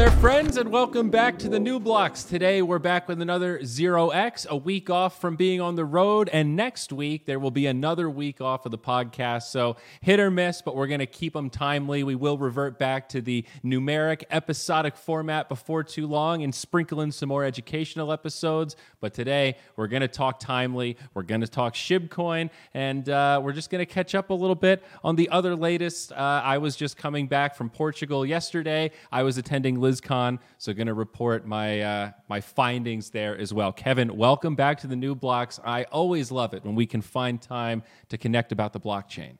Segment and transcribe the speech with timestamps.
[0.00, 2.24] there, friends, and welcome back to the New Blocks.
[2.24, 6.30] Today, we're back with another Zero X, a week off from being on the road.
[6.32, 9.50] And next week, there will be another week off of the podcast.
[9.50, 12.02] So, hit or miss, but we're going to keep them timely.
[12.02, 17.12] We will revert back to the numeric episodic format before too long and sprinkle in
[17.12, 18.76] some more educational episodes.
[19.02, 20.96] But today, we're going to talk timely.
[21.12, 24.54] We're going to talk Shibcoin, and uh, we're just going to catch up a little
[24.54, 26.10] bit on the other latest.
[26.12, 28.92] Uh, I was just coming back from Portugal yesterday.
[29.12, 33.72] I was attending LisCon, so going to report my uh, my findings there as well.
[33.72, 35.58] Kevin, welcome back to the New Blocks.
[35.64, 39.38] I always love it when we can find time to connect about the blockchain.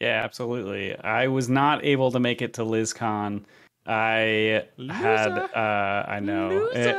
[0.00, 0.96] Yeah, absolutely.
[0.98, 3.44] I was not able to make it to LisCon.
[3.86, 4.92] I Loser.
[4.92, 6.96] had uh, I know it,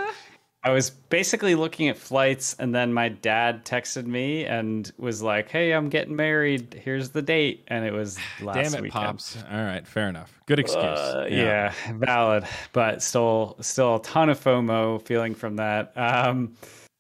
[0.64, 5.50] I was basically looking at flights, and then my dad texted me and was like,
[5.50, 6.80] "Hey, I'm getting married.
[6.84, 9.06] Here's the date." And it was last Damn it, weekend.
[9.06, 9.38] pops!
[9.52, 10.40] All right, fair enough.
[10.46, 10.84] Good excuse.
[10.84, 11.74] Uh, yeah.
[11.88, 11.94] yeah.
[11.94, 15.94] valid, but still, still a ton of FOMO feeling from that.
[15.96, 16.56] Um,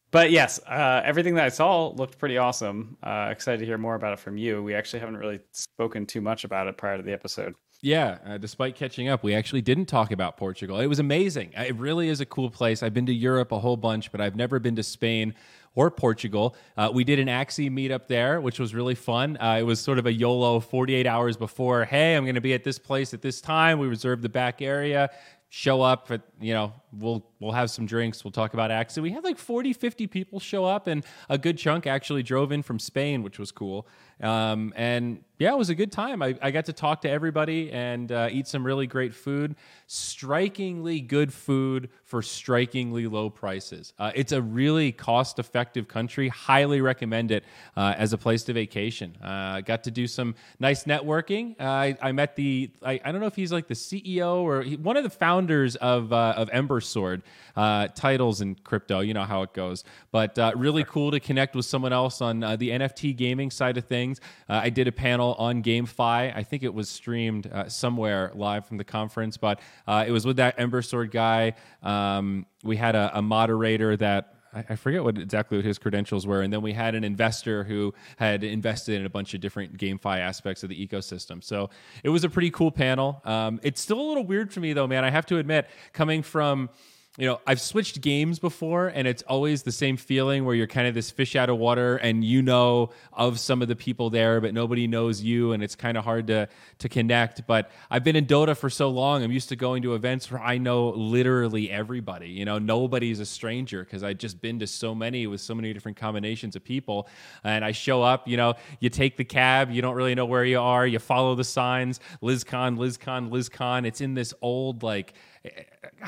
[0.09, 2.97] but yes, uh, everything that I saw looked pretty awesome.
[3.03, 4.61] Uh, excited to hear more about it from you.
[4.61, 7.55] We actually haven't really spoken too much about it prior to the episode.
[7.83, 10.79] Yeah, uh, despite catching up, we actually didn't talk about Portugal.
[10.79, 11.51] It was amazing.
[11.57, 12.83] It really is a cool place.
[12.83, 15.33] I've been to Europe a whole bunch, but I've never been to Spain
[15.73, 16.55] or Portugal.
[16.77, 19.35] Uh, we did an Axie meetup there, which was really fun.
[19.37, 21.85] Uh, it was sort of a YOLO 48 hours before.
[21.85, 23.79] Hey, I'm going to be at this place at this time.
[23.79, 25.09] We reserved the back area.
[25.49, 28.23] Show up at, you know, we'll we'll have some drinks.
[28.23, 29.01] We'll talk about Axie.
[29.01, 32.63] We had like 40, 50 people show up, and a good chunk actually drove in
[32.63, 33.87] from Spain, which was cool.
[34.21, 36.21] Um, and yeah, it was a good time.
[36.21, 39.55] I, I got to talk to everybody and uh, eat some really great food.
[39.87, 43.93] Strikingly good food for strikingly low prices.
[43.97, 46.27] Uh, it's a really cost effective country.
[46.27, 47.43] Highly recommend it
[47.75, 49.17] uh, as a place to vacation.
[49.19, 51.59] Uh, got to do some nice networking.
[51.59, 54.61] Uh, I, I, met the, I, I, don't know if he's like the CEO or
[54.61, 57.23] he, one of the founders of, uh, of Ember Sword.
[57.55, 59.83] titles in crypto, you know how it goes.
[60.11, 64.01] But really cool to connect with someone else on the NFT gaming side of things
[64.01, 64.19] things.
[64.49, 66.35] Uh, I did a panel on GameFi.
[66.35, 70.25] I think it was streamed uh, somewhere live from the conference, but uh, it was
[70.25, 71.53] with that Ember Sword guy.
[71.83, 76.41] Um, we had a, a moderator that I forget what exactly what his credentials were,
[76.41, 80.19] and then we had an investor who had invested in a bunch of different GameFi
[80.19, 81.41] aspects of the ecosystem.
[81.41, 81.69] So
[82.03, 83.21] it was a pretty cool panel.
[83.23, 85.05] Um, it's still a little weird for me though, man.
[85.05, 86.69] I have to admit, coming from
[87.17, 90.87] you know, I've switched games before and it's always the same feeling where you're kind
[90.87, 94.39] of this fish out of water and you know of some of the people there,
[94.39, 96.47] but nobody knows you and it's kind of hard to
[96.79, 97.45] to connect.
[97.45, 100.41] But I've been in Dota for so long, I'm used to going to events where
[100.41, 102.29] I know literally everybody.
[102.29, 105.73] You know, nobody's a stranger because I've just been to so many with so many
[105.73, 107.09] different combinations of people.
[107.43, 110.45] And I show up, you know, you take the cab, you don't really know where
[110.45, 113.85] you are, you follow the signs, LisCon, LisCon, LisCon.
[113.85, 115.13] It's in this old like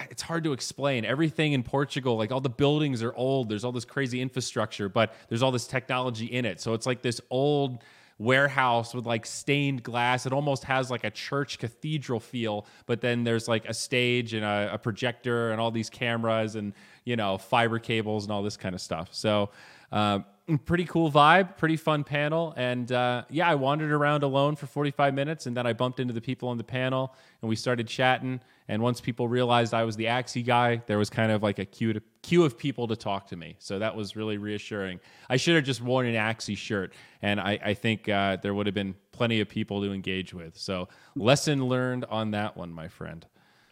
[0.10, 1.06] it's hard to explain.
[1.06, 3.50] Everything in Portugal, like all the buildings are old.
[3.50, 6.60] There's all this crazy infrastructure, but there's all this technology in it.
[6.62, 7.84] So it's like this old
[8.18, 10.26] warehouse with like stained glass.
[10.26, 14.46] It almost has like a church cathedral feel, but then there's like a stage and
[14.46, 16.74] a, a projector and all these cameras and
[17.06, 19.10] you know fiber cables and all this kind of stuff.
[19.12, 19.50] So.
[19.92, 20.26] Um,
[20.66, 22.54] pretty cool vibe, pretty fun panel.
[22.58, 26.14] And uh, yeah, I wandered around alone for 45 minutes and then I bumped into
[26.14, 28.42] the people on the panel and we started chatting.
[28.68, 31.66] And once people realized I was the Axie guy, there was kind of like a
[31.66, 33.56] queue, to, queue of people to talk to me.
[33.60, 35.00] So that was really reassuring.
[35.30, 38.66] I should have just worn an Axie shirt, and I, I think uh, there would
[38.66, 40.58] have been plenty of people to engage with.
[40.58, 43.26] So lesson learned on that one, my friend.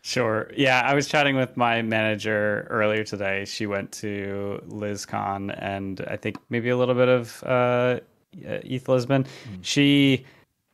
[0.04, 0.50] Sure.
[0.56, 3.46] Yeah, I was chatting with my manager earlier today.
[3.46, 8.00] She went to LisCon and I think maybe a little bit of uh,
[8.34, 9.24] ETH Lisbon.
[9.24, 9.60] Mm.
[9.62, 10.26] She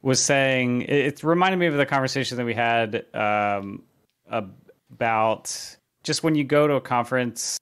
[0.01, 3.83] was saying it, reminded me of the conversation that we had um,
[4.29, 7.57] about just when you go to a conference,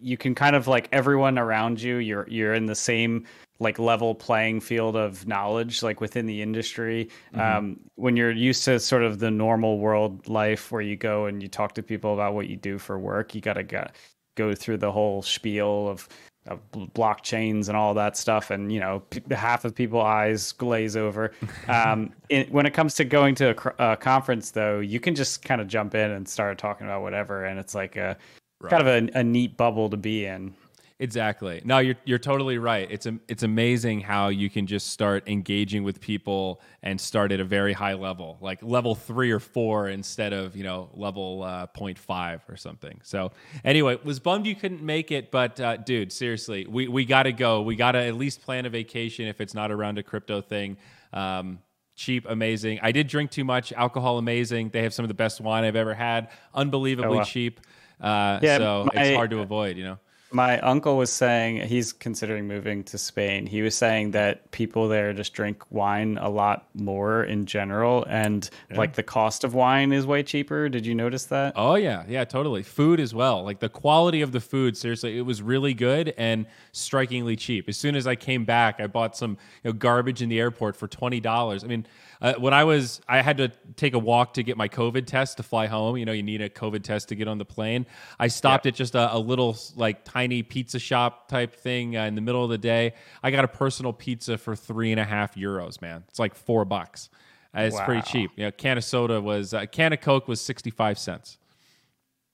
[0.00, 1.96] you can kind of like everyone around you.
[1.98, 3.26] You're you're in the same
[3.60, 7.40] like level playing field of knowledge like within the industry mm-hmm.
[7.40, 11.42] um, when you're used to sort of the normal world life where you go and
[11.42, 13.86] you talk to people about what you do for work you gotta go,
[14.34, 16.08] go through the whole spiel of,
[16.46, 20.96] of blockchains and all that stuff and you know p- half of people eyes glaze
[20.96, 21.30] over
[21.68, 25.44] um, it, when it comes to going to a, a, conference though you can just
[25.44, 28.16] kind of jump in and start talking about whatever and it's like a
[28.60, 28.70] right.
[28.70, 30.52] kind of a, a neat bubble to be in
[31.00, 31.60] Exactly.
[31.64, 32.86] No, you're you're totally right.
[32.88, 37.40] It's a, it's amazing how you can just start engaging with people and start at
[37.40, 41.66] a very high level, like level three or four instead of you know level uh,
[41.76, 43.00] 0.5 or something.
[43.02, 43.32] So
[43.64, 47.32] anyway, was bummed you couldn't make it, but uh, dude, seriously, we we got to
[47.32, 47.62] go.
[47.62, 50.76] We got to at least plan a vacation if it's not around a crypto thing.
[51.12, 51.58] Um,
[51.96, 52.78] cheap, amazing.
[52.82, 54.70] I did drink too much, alcohol, amazing.
[54.70, 57.24] They have some of the best wine I've ever had, unbelievably Oh, wow.
[57.24, 57.60] cheap.
[58.00, 59.98] Uh, Yeah, so my- it's hard to avoid, you know.
[60.34, 63.46] My uncle was saying he's considering moving to Spain.
[63.46, 68.50] He was saying that people there just drink wine a lot more in general, and
[68.70, 70.68] like the cost of wine is way cheaper.
[70.68, 71.52] Did you notice that?
[71.54, 72.64] Oh yeah, yeah, totally.
[72.64, 73.44] Food as well.
[73.44, 77.68] Like the quality of the food, seriously, it was really good and strikingly cheap.
[77.68, 80.74] As soon as I came back, I bought some you know, garbage in the airport
[80.74, 81.62] for twenty dollars.
[81.62, 81.86] I mean,
[82.24, 85.36] uh, when I was, I had to take a walk to get my COVID test
[85.36, 85.98] to fly home.
[85.98, 87.84] You know, you need a COVID test to get on the plane.
[88.18, 92.14] I stopped at just a, a little like tiny pizza shop type thing uh, in
[92.14, 92.94] the middle of the day.
[93.22, 95.82] I got a personal pizza for three and a half euros.
[95.82, 97.10] Man, it's like four bucks.
[97.54, 98.30] Uh, it's pretty cheap.
[98.36, 101.36] You know, can of soda was uh, a can of Coke was sixty five cents.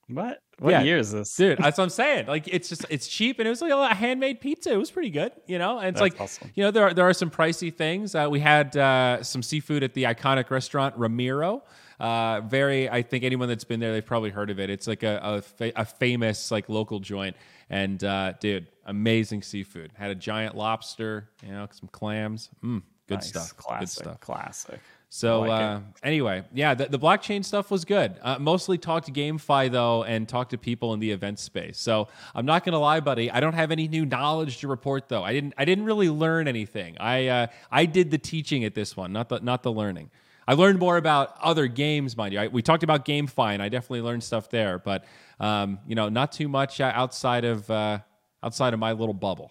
[0.07, 0.41] What?
[0.61, 0.83] What Yeah.
[0.83, 1.35] year is this?
[1.37, 3.95] dude that's what i'm saying like it's just it's cheap and it was like a
[3.95, 6.51] handmade pizza it was pretty good you know and it's That's like awesome.
[6.55, 9.83] you know there are, there are some pricey things uh, we had uh, some seafood
[9.83, 11.63] at the iconic restaurant ramiro
[11.99, 15.03] uh, very i think anyone that's been there they've probably heard of it it's like
[15.03, 17.35] a, a, fa- a famous like local joint
[17.71, 23.15] and uh, dude amazing seafood had a giant lobster you know some clams mm, good
[23.17, 23.29] Nice.
[23.29, 23.81] stuff Classic.
[23.81, 24.81] good stuff Classic.
[25.13, 28.15] So like uh, anyway, yeah, the, the blockchain stuff was good.
[28.23, 31.81] Uh, mostly talked to GameFi though, and talked to people in the event space.
[31.81, 33.29] So I'm not gonna lie, buddy.
[33.29, 35.25] I don't have any new knowledge to report though.
[35.25, 35.55] I didn't.
[35.59, 36.97] I didn't really learn anything.
[37.01, 40.11] I uh, I did the teaching at this one, not the not the learning.
[40.47, 42.41] I learned more about other games, mind you.
[42.41, 44.79] I, we talked about GameFi, and I definitely learned stuff there.
[44.79, 45.05] But
[45.41, 47.99] um, you know, not too much outside of uh,
[48.45, 49.51] outside of my little bubble.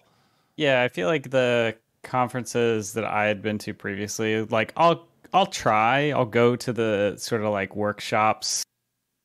[0.56, 5.46] Yeah, I feel like the conferences that I had been to previously, like I'll I'll
[5.46, 8.64] try, I'll go to the sort of like workshops.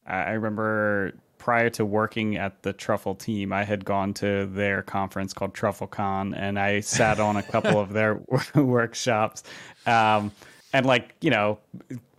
[0.05, 5.33] I remember prior to working at the Truffle team, I had gone to their conference
[5.33, 8.19] called TruffleCon, and I sat on a couple of their
[8.55, 9.43] workshops,
[9.85, 10.31] um,
[10.73, 11.59] and like you know,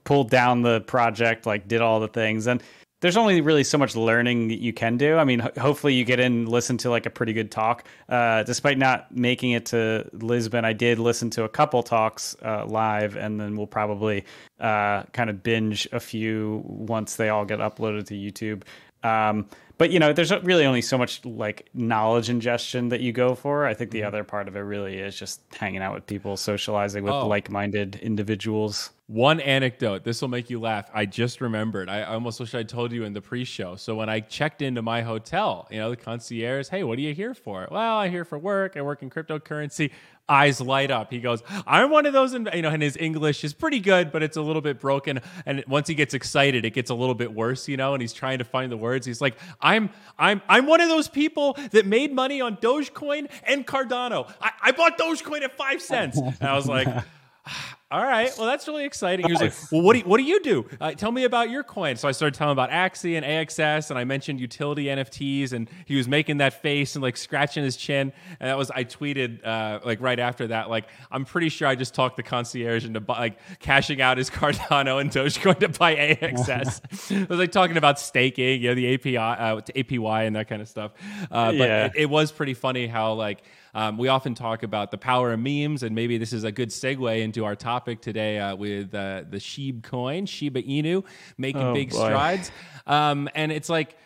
[0.05, 2.63] pulled down the project, like did all the things, and
[3.01, 5.17] there's only really so much learning that you can do.
[5.17, 7.85] I mean, ho- hopefully you get in, and listen to like a pretty good talk.
[8.09, 12.65] Uh, despite not making it to Lisbon, I did listen to a couple talks uh,
[12.67, 14.25] live, and then we'll probably
[14.61, 18.63] uh, kind of binge a few once they all get uploaded to YouTube.
[19.07, 19.47] Um,
[19.79, 23.67] but you know, there's really only so much like knowledge ingestion that you go for.
[23.67, 27.05] I think the other part of it really is just hanging out with people, socializing
[27.05, 27.27] with Oh.
[27.29, 28.91] like-minded individuals.
[29.09, 30.03] One anecdote.
[30.03, 30.91] This will make you laugh.
[30.93, 31.89] I just remembered.
[31.89, 33.77] I I almost wish I told you in the pre-show.
[33.77, 37.15] So when I checked into my hotel, you know, the concierge, "Hey, what are you
[37.15, 38.77] here for?" Well, I'm here for work.
[38.77, 39.93] I work in cryptocurrency.
[40.29, 41.13] Eyes light up.
[41.13, 44.11] He goes, "I'm one of those." In-, you know, and his English is pretty good,
[44.11, 45.21] but it's a little bit broken.
[45.47, 47.69] And once he gets excited, it gets a little bit worse.
[47.69, 49.07] You know, and he's trying to find the words.
[49.07, 53.65] He's like, "I'm, I'm, I'm one of those people that made money on Dogecoin and
[53.65, 54.33] Cardano.
[54.41, 56.89] I, I bought Dogecoin at five cents." And I was like.
[57.89, 58.33] All right.
[58.37, 59.27] Well, that's really exciting.
[59.27, 60.67] He was like, "Well, what do you, what do you do?
[60.81, 63.91] Uh, tell me about your coin." So I started telling him about Axie and AXS,
[63.91, 67.77] and I mentioned utility NFTs, and he was making that face and like scratching his
[67.77, 68.13] chin.
[68.41, 71.77] And that was I tweeted uh, like right after that, like I'm pretty sure I
[71.77, 75.95] just talked the concierge into bu- like cashing out his Cardano and Dogecoin to buy
[75.95, 77.23] AXS.
[77.23, 80.61] I was like talking about staking, you know, the API, uh, APY, and that kind
[80.61, 80.91] of stuff.
[81.31, 81.85] Uh, but Yeah.
[81.87, 83.45] it, it was pretty funny how like
[83.77, 86.71] um, we often talk about the power of memes, and maybe this is a good
[86.71, 91.05] segue into our topic today uh, with uh, the Sheeb coin, Shiba Inu,
[91.37, 92.07] making Oh, big boy.
[92.07, 92.51] strides.
[92.87, 93.97] Um, and it's like,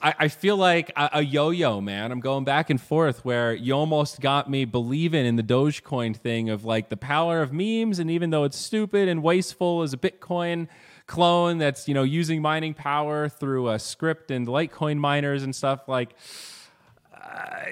[0.00, 2.12] I, I feel like a, a yo-yo, man.
[2.12, 6.48] I'm going back and forth where you almost got me believing in the Dogecoin thing
[6.50, 9.96] of like the power of memes, and even though it's stupid and wasteful as a
[9.96, 10.68] Bitcoin
[11.08, 15.88] clone that's you know using mining power through a script and Litecoin miners and stuff
[15.88, 16.14] like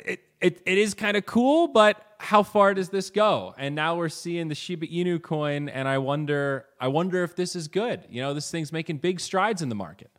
[0.04, 3.54] it, it, it is kind of cool, but how far does this go?
[3.58, 7.54] And now we're seeing the Shiba Inu coin, and I wonder, I wonder if this
[7.54, 8.04] is good.
[8.08, 10.10] You know, this thing's making big strides in the market.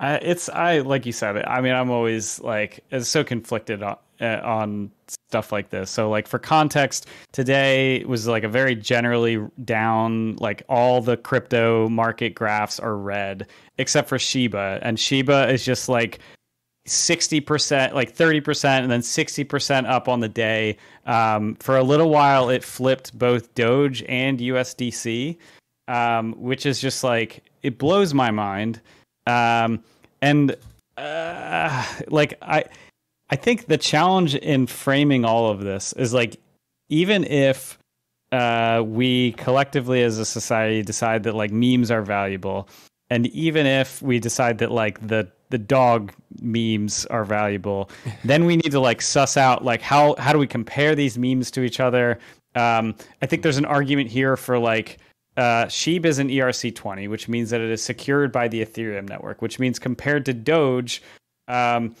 [0.00, 1.44] I, it's I like you said.
[1.44, 5.90] I mean, I'm always like it's so conflicted on, uh, on stuff like this.
[5.90, 10.36] So, like for context, today was like a very generally down.
[10.36, 13.46] Like all the crypto market graphs are red
[13.76, 16.20] except for Shiba, and Shiba is just like
[16.86, 20.76] sixty percent, like thirty percent, and then sixty percent up on the day.
[21.06, 25.36] Um, for a little while, it flipped both Doge and USDC,
[25.88, 28.80] um, which is just like it blows my mind.
[29.26, 29.82] Um,
[30.22, 30.56] and
[30.96, 32.64] uh, like I,
[33.30, 36.38] I think the challenge in framing all of this is like
[36.88, 37.78] even if
[38.32, 42.68] uh, we collectively as a society decide that like memes are valuable,
[43.08, 47.90] and even if we decide that like the the dog memes are valuable,
[48.24, 51.50] then we need to like suss out like how how do we compare these memes
[51.52, 52.18] to each other.
[52.54, 54.98] Um, I think there's an argument here for like
[55.36, 59.40] uh, Sheeb is an ERC20, which means that it is secured by the Ethereum network,
[59.42, 61.02] which means compared to Doge,
[61.48, 61.94] um,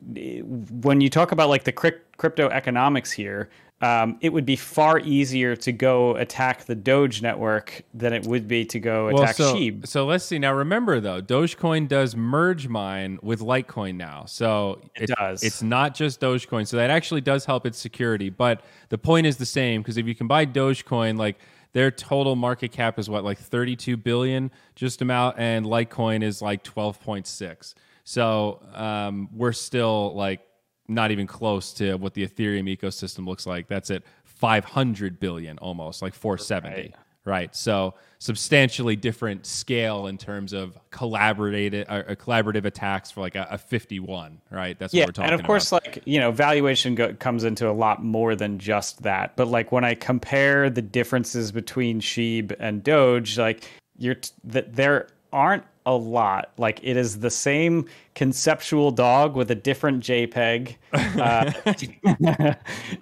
[0.00, 3.48] when you talk about like the crypto economics here,
[3.82, 8.48] um, it would be far easier to go attack the Doge network than it would
[8.48, 9.86] be to go attack well, so, Sheeb.
[9.86, 10.38] So let's see.
[10.38, 14.24] Now remember though, Dogecoin does merge mine with Litecoin now.
[14.24, 15.42] So it, it does.
[15.42, 16.66] It's not just Dogecoin.
[16.66, 18.30] So that actually does help its security.
[18.30, 21.36] But the point is the same because if you can buy Dogecoin, like
[21.74, 26.64] their total market cap is what like 32 billion just about, and Litecoin is like
[26.64, 27.74] 12.6.
[28.04, 30.45] So um, we're still like
[30.88, 33.68] not even close to what the Ethereum ecosystem looks like.
[33.68, 36.74] That's at 500 billion almost, like 470.
[36.74, 36.94] Right.
[37.24, 37.56] right?
[37.56, 43.58] So substantially different scale in terms of collaborative uh, collaborative attacks for like a, a
[43.58, 44.78] 51, right?
[44.78, 45.32] That's yeah, what we're talking about.
[45.32, 45.86] And of course, about.
[45.86, 49.36] like, you know, valuation go- comes into a lot more than just that.
[49.36, 53.64] But like when I compare the differences between Sheeb and Doge, like
[53.98, 56.52] you're t- that there aren't a lot.
[56.58, 60.76] Like it is the same conceptual dog with a different JPEG.
[60.92, 61.52] Uh,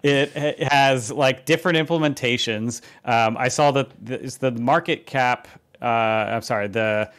[0.02, 2.82] it, it, has like different implementations.
[3.04, 5.48] Um, I saw that the, the market cap.
[5.82, 7.10] Uh, I'm sorry the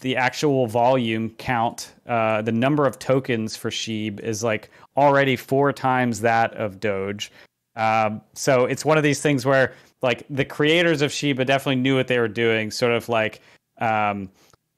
[0.00, 5.72] the actual volume count, uh, the number of tokens for Sheeb is like already four
[5.72, 7.30] times that of Doge.
[7.76, 11.96] Um, so it's one of these things where like the creators of Shiba definitely knew
[11.96, 13.40] what they were doing, sort of like
[13.80, 14.30] um,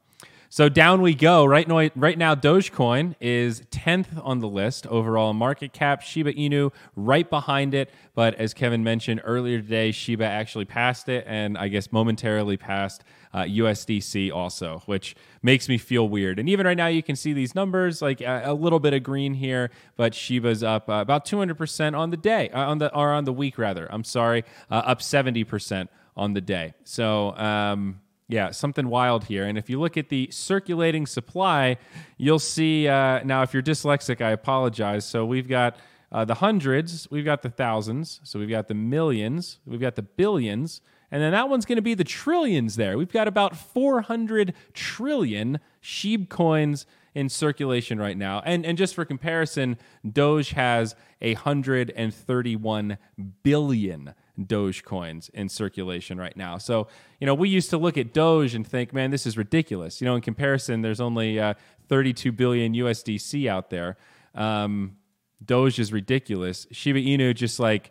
[0.52, 1.44] so down we go.
[1.44, 6.02] Right now, right now, Dogecoin is 10th on the list overall market cap.
[6.02, 7.88] Shiba Inu right behind it.
[8.16, 13.04] But as Kevin mentioned earlier today, Shiba actually passed it and I guess momentarily passed
[13.32, 16.40] uh, USDC also, which makes me feel weird.
[16.40, 19.04] And even right now, you can see these numbers like a, a little bit of
[19.04, 23.12] green here, but Shiba's up uh, about 200% on the day, uh, on the or
[23.12, 23.86] on the week rather.
[23.88, 26.74] I'm sorry, uh, up 70% on the day.
[26.82, 29.44] So, um, yeah, something wild here.
[29.44, 31.76] And if you look at the circulating supply,
[32.16, 35.04] you'll see uh, now, if you're dyslexic, I apologize.
[35.04, 35.76] So we've got
[36.12, 40.02] uh, the hundreds, we've got the thousands, so we've got the millions, we've got the
[40.02, 42.96] billions, and then that one's going to be the trillions there.
[42.96, 48.42] We've got about 400 trillion Sheeb coins in circulation right now.
[48.44, 49.76] And, and just for comparison,
[50.08, 52.98] Doge has 131
[53.42, 54.14] billion
[54.46, 56.58] Doge coins in circulation right now.
[56.58, 56.88] So,
[57.20, 60.00] you know, we used to look at Doge and think, man, this is ridiculous.
[60.00, 61.54] You know, in comparison, there's only uh,
[61.88, 63.96] 32 billion USDC out there.
[64.34, 64.96] Um,
[65.44, 66.66] Doge is ridiculous.
[66.70, 67.90] Shiba Inu just like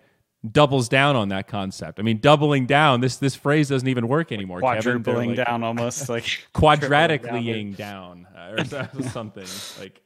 [0.49, 1.99] doubles down on that concept.
[1.99, 3.01] I mean, doubling down.
[3.01, 4.59] This this phrase doesn't even work anymore.
[4.59, 9.47] Quadrupling like, down, almost like quadratically down, down uh, or something
[9.79, 10.01] like.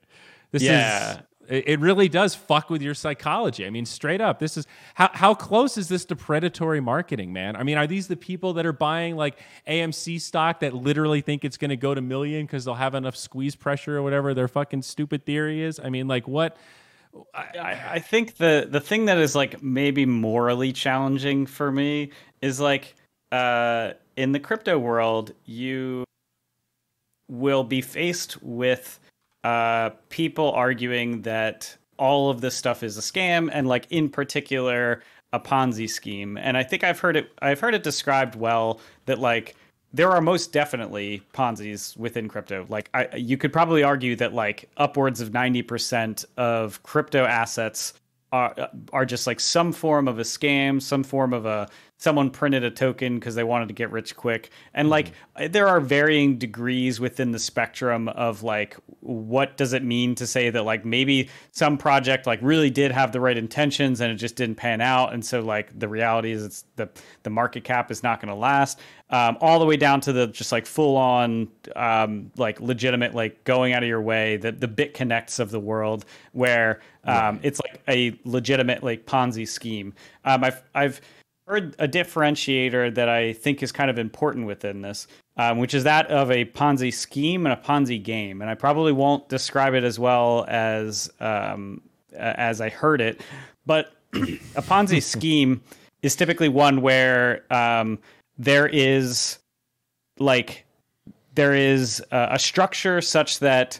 [0.51, 1.13] This yeah.
[1.13, 3.65] is it really does fuck with your psychology.
[3.65, 7.55] I mean, straight up, this is how how close is this to predatory marketing, man?
[7.55, 11.43] I mean, are these the people that are buying like AMC stock that literally think
[11.45, 14.47] it's going to go to million because they'll have enough squeeze pressure or whatever their
[14.47, 15.79] fucking stupid theory is?
[15.79, 16.57] I mean, like what?
[17.33, 22.59] I, I think the the thing that is like maybe morally challenging for me is
[22.59, 22.95] like
[23.31, 26.03] uh, in the crypto world, you
[27.29, 29.00] will be faced with
[29.43, 35.01] uh, people arguing that all of this stuff is a scam and like in particular
[35.31, 36.38] a ponzi scheme.
[36.38, 39.55] And i think i've heard it i've heard it described well that like
[39.93, 42.65] there are most definitely ponzi's within crypto.
[42.67, 47.93] Like I, you could probably argue that like upwards of 90% of crypto assets
[48.31, 51.69] are are just like some form of a scam some form of a
[52.03, 54.50] someone printed a token because they wanted to get rich quick.
[54.74, 55.51] And like Mm-hmm.
[55.51, 60.50] there are varying degrees within the spectrum of like what does it mean to say
[60.50, 64.36] that like maybe some project like really did have the right intentions and it just
[64.36, 65.13] didn't pan out.
[65.13, 66.89] And so like the reality is it's the
[67.24, 68.79] the market cap is not going to last
[69.10, 73.43] um, all the way down to the just like full on um, like legitimate like
[73.45, 77.81] going out of your way the the BitConnects of the world where um, it's like
[77.88, 79.93] a legitimate like ponzi scheme.
[80.25, 81.01] Um, i've i've
[81.47, 85.07] heard a differentiator that I think is kind of important within this,
[85.38, 88.41] um, which is that of a Ponzi scheme and a Ponzi game.
[88.41, 91.81] And I probably won't describe it as well as um,
[92.15, 93.21] as I heard it,
[93.65, 95.62] but a Ponzi scheme
[96.01, 98.00] is typically one where um,
[98.38, 99.39] there is
[100.19, 100.65] like
[101.35, 103.79] there is a, a structure such that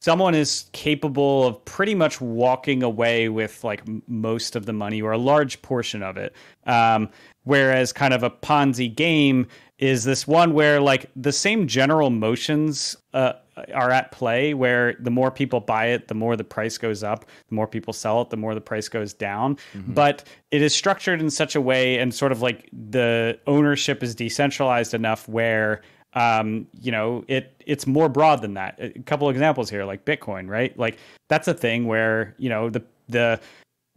[0.00, 5.12] someone is capable of pretty much walking away with like most of the money or
[5.12, 6.34] a large portion of it.
[6.66, 7.10] Um,
[7.44, 9.46] whereas kind of a ponzi game
[9.78, 13.32] is this one where like the same general motions uh,
[13.74, 17.24] are at play where the more people buy it the more the price goes up
[17.48, 19.56] the more people sell it the more the price goes down.
[19.94, 24.14] But it is structured in such a way and sort of like the ownership is
[24.14, 25.80] decentralized enough where
[26.14, 28.76] um, you know, it it's more broad than that.
[28.80, 30.76] A couple examples here, like Bitcoin, right?
[30.78, 30.98] Like
[31.28, 33.40] that's a thing where you know the the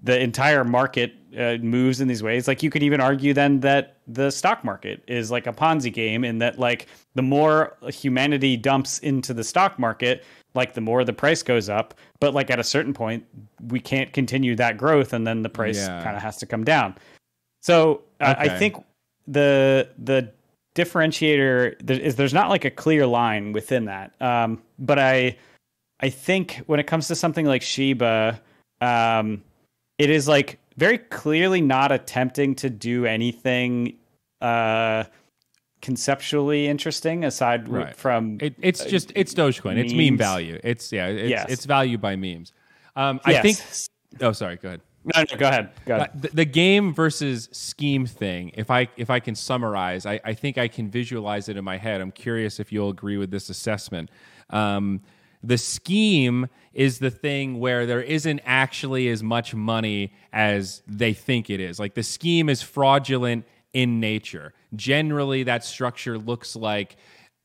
[0.04, 2.48] the entire market uh, moves in these ways.
[2.48, 6.24] Like you could even argue then that the stock market is like a Ponzi game,
[6.24, 10.24] in that like the more humanity dumps into the stock market,
[10.56, 11.94] like the more the price goes up.
[12.20, 13.24] But like at a certain point,
[13.68, 16.04] we can't continue that growth, and then the price Yeah.
[16.04, 16.96] kind of has to come down.
[17.62, 18.58] So uh, I Okay.
[18.58, 18.84] think
[19.28, 20.32] the the
[20.76, 24.14] differentiator there is there's not like a clear line within that.
[24.22, 25.38] Um, but I
[26.00, 28.40] I think when it comes to something like Shiba,
[28.82, 29.44] um,
[29.98, 33.98] it is like very clearly not attempting to do anything
[34.42, 35.04] uh,
[35.82, 37.96] conceptually interesting aside Right.
[37.96, 39.78] from It, it's just it's Dogecoin.
[39.78, 40.60] It's meme value.
[40.64, 41.08] It's yeah.
[41.08, 41.46] It's, Yes.
[41.50, 42.54] it's value by memes.
[42.96, 43.42] Um, I Yes.
[43.44, 44.22] think.
[44.22, 44.58] Oh, sorry.
[44.58, 44.82] Go ahead.
[45.04, 45.72] No, no, go ahead.
[45.86, 46.22] Go ahead.
[46.22, 48.52] The, the game versus scheme thing.
[48.54, 51.78] If I if I can summarize, I, I think I can visualize it in my
[51.78, 52.02] head.
[52.02, 54.12] I'm curious if you'll agree with this assessment.
[54.52, 55.02] Um,
[55.44, 61.50] the scheme is the thing where there isn't actually as much money as they think
[61.50, 61.80] it is.
[61.80, 64.54] Like the scheme is fraudulent in nature.
[64.76, 66.96] Generally, that structure looks like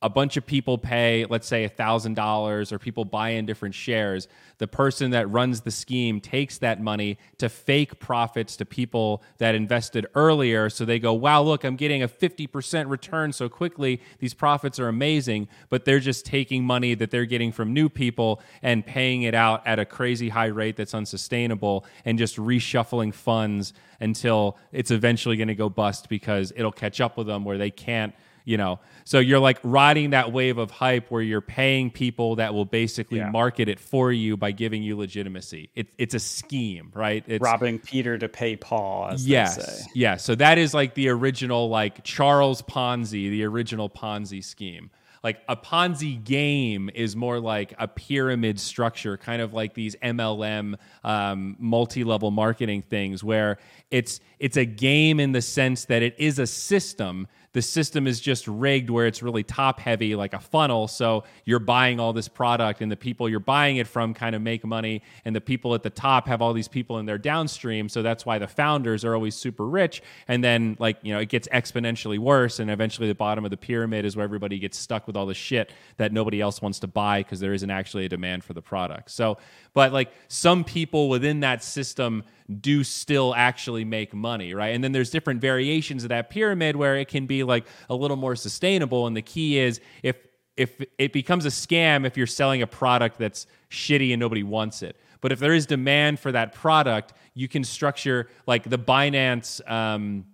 [0.02, 4.28] a bunch of people pay, let's say, $1,000 or people buy in different shares.
[4.58, 9.54] The person that runs the scheme takes that money to fake profits to people that
[9.54, 10.68] invested earlier.
[10.68, 14.02] So they go, wow, look, I'm getting a 50% return so quickly.
[14.18, 15.48] These profits are amazing.
[15.70, 19.66] But they're just taking money that they're getting from new people and paying it out
[19.66, 25.48] at a crazy high rate that's unsustainable and just reshuffling funds until it's eventually going
[25.48, 28.14] to go bust because it'll catch up with them where they can't
[28.46, 28.80] you know?
[29.04, 33.18] So you're like riding that wave of hype where you're paying people that will basically
[33.18, 33.28] Yeah.
[33.30, 35.68] market it for you by giving you legitimacy.
[35.74, 37.22] It, it's a scheme right?
[37.26, 39.84] It's Robbing Peter to pay Paul, as they yes.
[39.84, 39.90] say.
[39.94, 44.90] yeah so that is like the original like charles ponzi the original ponzi scheme.
[45.24, 50.76] Like a ponzi game is more like a pyramid structure kind of like these mlm
[51.02, 53.58] um, multi-level marketing things where
[53.90, 58.20] it's it's a game in the sense that it is a system the system is
[58.20, 60.88] just rigged where it's really top heavy like a funnel.
[60.88, 64.42] So you're buying all this product and the people you're buying it from kind of
[64.42, 65.02] make money.
[65.24, 67.88] And the people at the top have all these people in their downstream.
[67.88, 70.02] So that's why the founders are always super rich.
[70.28, 72.58] And then like you know it gets exponentially worse.
[72.58, 75.34] And eventually the bottom of the pyramid is where everybody gets stuck with all the
[75.34, 78.62] shit that nobody else wants to buy because there isn't actually a demand for the
[78.62, 79.10] product.
[79.10, 79.38] So
[79.72, 82.24] but like some people within that system
[82.60, 84.74] do still actually make money, right?
[84.74, 88.16] And then there's different variations of that pyramid where it can be like a little
[88.16, 89.06] more sustainable.
[89.06, 90.16] And the key is if
[90.56, 94.82] if it becomes a scam if you're selling a product that's shitty and nobody wants
[94.82, 94.96] it.
[95.20, 100.24] But if there is demand for that product, you can structure like the Binance um,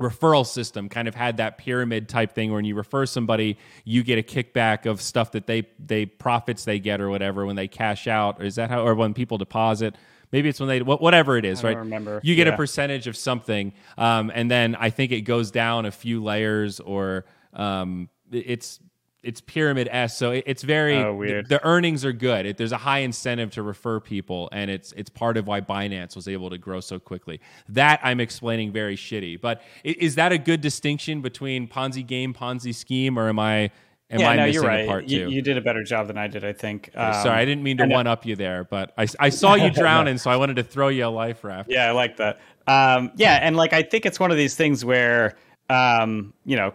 [0.00, 4.02] referral system kind of had that pyramid type thing where when you refer somebody you
[4.02, 7.66] get a kickback of stuff that they they profits they get or whatever when they
[7.66, 9.94] cash out is that how or when people deposit
[10.32, 12.20] maybe it's when they whatever it is right remember.
[12.22, 15.90] you get a percentage of something um, and then i think it goes down a
[15.90, 18.80] few layers or um, it's
[19.22, 21.48] it's pyramid s so it, it's very Oh, weird.
[21.48, 22.46] the earnings are good.
[22.46, 26.14] It, there's a high incentive to refer people, and it's it's part of why Binance
[26.14, 27.40] was able to grow so quickly.
[27.70, 32.72] That I'm explaining very shitty, but is that a good distinction between Ponzi game, Ponzi
[32.72, 33.70] scheme, or am I
[34.08, 34.86] Am yeah, I no, missing you're right.
[34.86, 35.30] part you, two?
[35.32, 36.90] you did a better job than I did, I think.
[36.94, 39.68] Um, Sorry, I didn't mean to one up you there, but I, I saw you
[39.74, 41.68] drowning, so I wanted to throw you a life raft.
[41.68, 42.38] Yeah, I like that.
[42.68, 45.34] Um, yeah, and like I think it's one of these things where
[45.70, 46.72] um, you know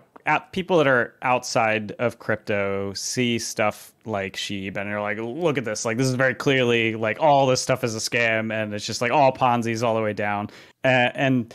[0.51, 5.63] people that are outside of crypto see stuff like Sheeb and they're like, look at
[5.63, 8.85] this, like this is very clearly like all this stuff is a scam, and it's
[8.85, 10.49] just like all Ponzi's all the way down,
[10.83, 11.53] uh, and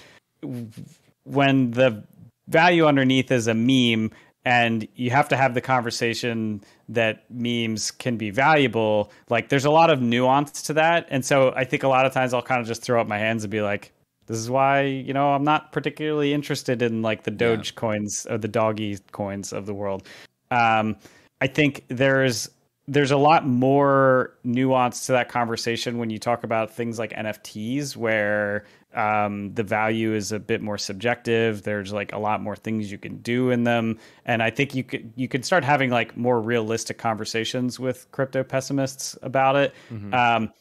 [1.24, 2.02] when the
[2.48, 4.10] value underneath is a meme
[4.46, 9.10] and you have to have the conversation that memes can be valuable.
[9.28, 11.06] Like there's a lot of nuance to that.
[11.10, 13.18] And so i think a lot of times i'll kind of just throw up my
[13.18, 13.92] hands and be like
[14.26, 18.38] this is why you know i'm not particularly interested in like the doge coins or
[18.38, 20.06] the doggy coins of the world.
[20.50, 20.96] Um,
[21.40, 22.48] i think there's
[22.88, 27.96] there's a lot more nuance to that conversation when you talk about things like nfts
[27.96, 28.64] where
[28.96, 31.62] um, the value is a bit more subjective.
[31.62, 33.98] There's like a lot more things you can do in them.
[34.24, 38.42] And i think you could you could start having like more realistic conversations with crypto
[38.42, 39.74] pessimists about it.
[40.14, 40.52] Um,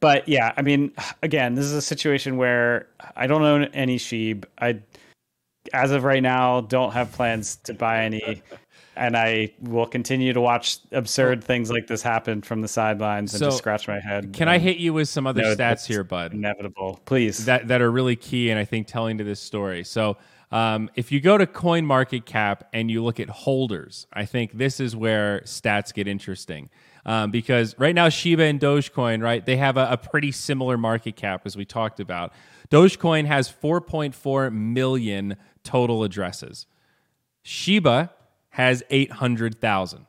[0.00, 4.44] but yeah i mean again this is a situation where i don't own any sheep
[4.58, 4.78] i
[5.72, 8.42] as of right now don't have plans to buy any
[8.96, 13.38] and i will continue to watch absurd things like this happen from the sidelines and
[13.40, 16.04] So, just scratch my head Can I hit you with some other No, stats here,
[16.04, 16.32] bud?
[16.34, 19.84] inevitable please that that are really key and I think telling to this story.
[19.84, 20.16] So
[20.50, 24.52] um, if you go to Coin Market Cap and you look at holders, I think
[24.58, 26.68] this is where stats get interesting.
[27.06, 31.16] Um, because right now Shiba and Dogecoin, right, they have a, a pretty similar market
[31.16, 32.34] cap as we talked about.
[32.70, 36.66] Dogecoin has 4.4 million total addresses.
[37.42, 38.10] Shiba
[38.52, 40.06] has 800,000.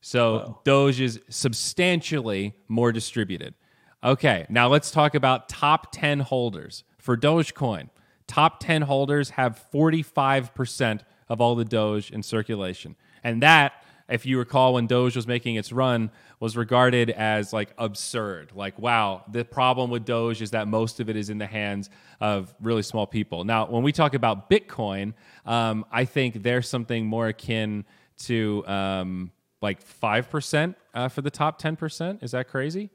[0.00, 3.54] So Doge is substantially more distributed.
[4.02, 6.82] Okay, now let's talk about top 10 holders.
[6.98, 7.88] For Dogecoin,
[8.26, 12.96] top 10 holders have 45% of all the Doge in circulation.
[13.22, 13.72] And that,
[14.12, 18.52] if you recall when Doge was making its run, was regarded as like absurd.
[18.54, 21.88] Like, wow, the problem with Doge is that most of it is in the hands
[22.20, 23.44] of really small people.
[23.44, 25.14] Now, when we talk about Bitcoin,
[25.46, 27.84] um, I think there's something more akin
[28.24, 32.22] to um, like 5% uh, for the top 10%.
[32.22, 32.90] Is that crazy?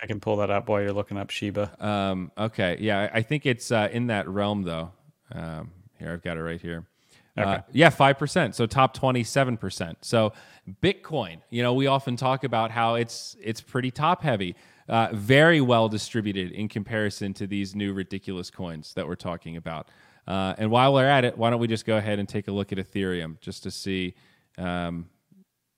[0.00, 3.22] i can pull that up while you're looking up shiba Um, okay, yeah, I I
[3.22, 4.92] think it's uh, in that realm though.
[5.32, 6.86] Um, here, I've got it right here.
[7.46, 8.54] Uh, yeah, five percent.
[8.54, 9.98] So top twenty-seven percent.
[10.02, 10.32] So
[10.82, 11.40] Bitcoin.
[11.50, 14.54] You know, we often talk about how it's it's pretty top heavy,
[14.88, 19.88] uh, very well distributed in comparison to these new ridiculous coins that we're talking about.
[20.26, 22.52] Uh, and while we're at it, why don't we just go ahead and take a
[22.52, 24.14] look at Ethereum just to see?
[24.58, 25.08] Um,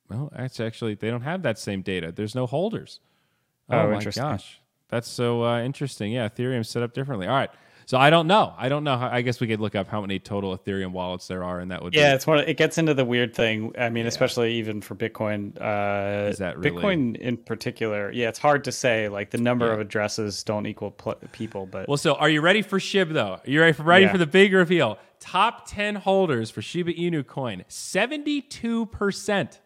[0.09, 2.11] well, that's actually they don't have that same data.
[2.11, 2.99] There's no holders.
[3.69, 6.11] Oh, Oh, my gosh, that's so uh, interesting.
[6.11, 7.29] Yeah, Ethereum's set up differently.
[7.29, 7.51] All right,
[7.87, 8.55] so I don't know.
[8.57, 8.97] I don't know.
[8.97, 11.71] How, I guess we could look up how many total Ethereum wallets there are, and
[11.71, 12.39] that would Yeah, be it's one.
[12.41, 13.73] It gets into the weird thing.
[13.79, 15.57] I mean, especially even for Bitcoin.
[15.61, 18.11] Uh, Is that really- Bitcoin in particular?
[18.13, 19.09] Yeah, it's hard to say.
[19.09, 22.63] Like the number of addresses don't equal pl- people, but Well, so are you ready
[22.63, 23.35] for SHIB though?
[23.35, 24.13] Are you ready for ready Yeah.
[24.13, 24.99] for the big reveal?
[25.19, 27.65] Top ten holders for Shiba Inu coin,
[28.87, 29.61] percent.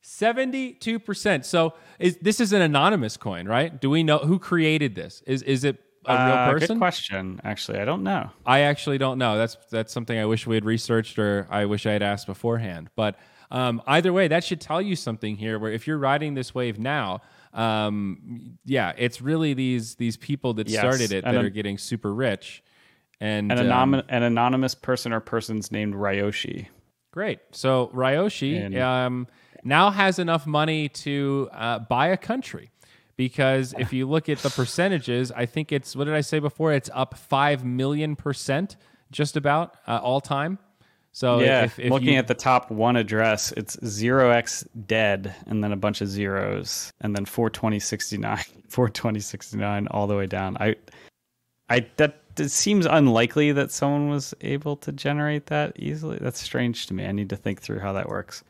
[0.00, 1.44] Seventy-two percent.
[1.44, 3.78] So is this is an anonymous coin, right?
[3.78, 5.22] Do we know who created this?
[5.26, 6.78] Is is it a Uh, real Good person?
[6.78, 7.40] question.
[7.44, 8.30] Actually, I don't know.
[8.46, 9.36] I actually don't know.
[9.38, 12.90] That's that's something I wish we had researched or I wish I had asked beforehand.
[12.96, 13.18] But
[13.50, 15.58] um, either way, that should tell you something here.
[15.58, 17.20] Where if you're riding this wave now,
[17.52, 21.50] um, yeah, it's really these these people that Yes, started it and that an- are
[21.50, 22.62] getting super rich.
[23.20, 26.68] And An, um, anonymous, an anonymous person or persons named Ryoshi.
[27.10, 27.40] Great.
[27.50, 29.26] So Ryoshi And- um,
[29.64, 32.70] now has enough money to uh, buy a country.
[33.18, 36.72] Because if you look at the percentages, I think it's what did I say before?
[36.72, 38.76] It's up five million percent,
[39.10, 40.60] just about uh, all time.
[41.10, 45.34] So yeah, if, if looking you, at the top one address, it's zero x dead,
[45.48, 49.56] and then a bunch of zeros, and then four twenty sixty nine, four twenty sixty
[49.56, 50.56] nine, all the way down.
[50.60, 50.76] I,
[51.68, 56.18] I that it seems unlikely that someone was able to generate that easily.
[56.20, 57.04] That's strange to me.
[57.04, 58.44] I need to think through how that works.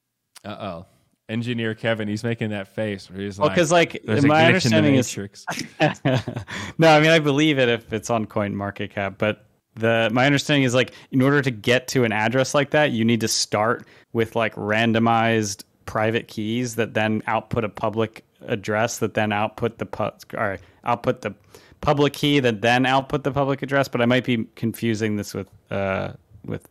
[0.45, 0.87] uh oh,
[1.29, 4.65] engineer Kevin, he's making that face where he's Well, like, because like "There's my glitch
[4.65, 5.47] in the understanding is matrix."
[6.79, 10.27] no, I mean I believe it if it's on Coin Market Cap, but the my
[10.27, 13.29] understanding is like in order to get to an address like that, you need to
[13.29, 19.79] start with like randomized private keys that then output a public address that then output
[19.79, 21.35] the pu- or output the
[21.81, 23.89] public key that then output the public address.
[23.89, 26.13] But I might be confusing this with uh
[26.45, 26.69] with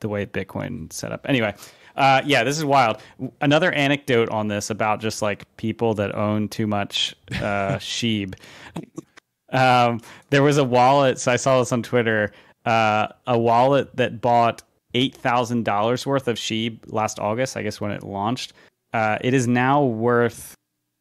[0.00, 1.24] the way Bitcoin set up.
[1.28, 1.54] Anyway,
[1.96, 3.00] uh, yeah, this is wild.
[3.40, 8.36] Another anecdote on this about just like people that own too much uh, sheep.
[9.52, 11.18] Um, there was a wallet.
[11.18, 12.32] So I saw this on Twitter.
[12.64, 14.62] Uh, a wallet that bought
[14.94, 18.52] eight thousand dollars worth of Sheeb last August, I guess when it launched.
[18.92, 20.54] Uh, it is now worth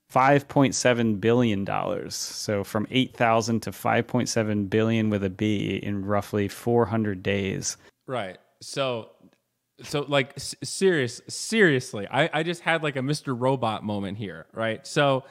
[0.09, 2.15] five point seven billion dollars.
[2.15, 6.85] So from eight thousand to five point seven billion with a B in roughly four
[6.85, 7.77] hundred days.
[8.07, 8.37] Right.
[8.61, 9.09] So
[9.83, 14.45] so like s- serious seriously I, I just had like a mr robot moment here
[14.53, 15.25] right so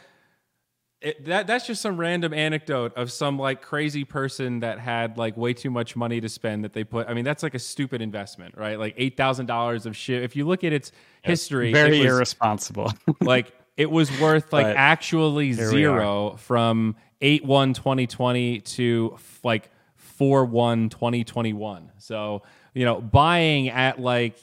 [1.01, 5.37] it, that that's just some random anecdote of some like crazy person that had like
[5.37, 7.07] way too much money to spend that they put.
[7.09, 8.79] I mean, that's like a stupid investment, right?
[8.79, 10.23] Like eight thousand dollars of shit.
[10.23, 12.91] If you look at its history, Very it was, irresponsible.
[13.21, 19.71] like it was worth like But actually zero from 8 1 2020 to f- like
[19.97, 22.43] 4 1 2021 so
[22.75, 24.39] you know buying at like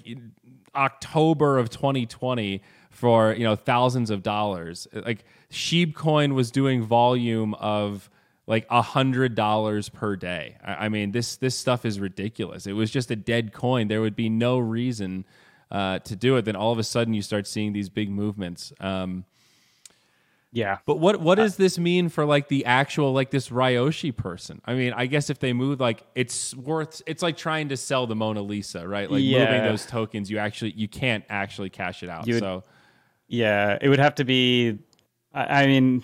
[0.74, 4.88] october of 2020 for you know thousands of dollars.
[4.94, 8.10] Like sheepcoin was doing volume of
[8.46, 10.58] like a hundred dollars per day.
[10.64, 12.68] I, I mean this this stuff is ridiculous.
[12.68, 13.88] It was just a dead coin.
[13.88, 15.26] There would be no reason
[15.72, 16.46] uh, to do it.
[16.46, 18.74] Then all of a sudden you start seeing these big movements.
[18.80, 19.26] Um,
[20.52, 20.80] yeah.
[20.86, 24.62] but what what uh, does this mean for like the actual like this Ryoshi person?
[24.66, 28.08] I mean, I guess if they move like it's worth it's like trying to sell
[28.08, 29.10] the Mona Lisa, right?
[29.10, 32.26] Like moving those tokens, you actually you can't actually cash it out.
[32.28, 32.64] Would- so
[33.28, 33.78] Yeah.
[33.82, 34.80] It would have to be
[35.34, 36.04] I, I mean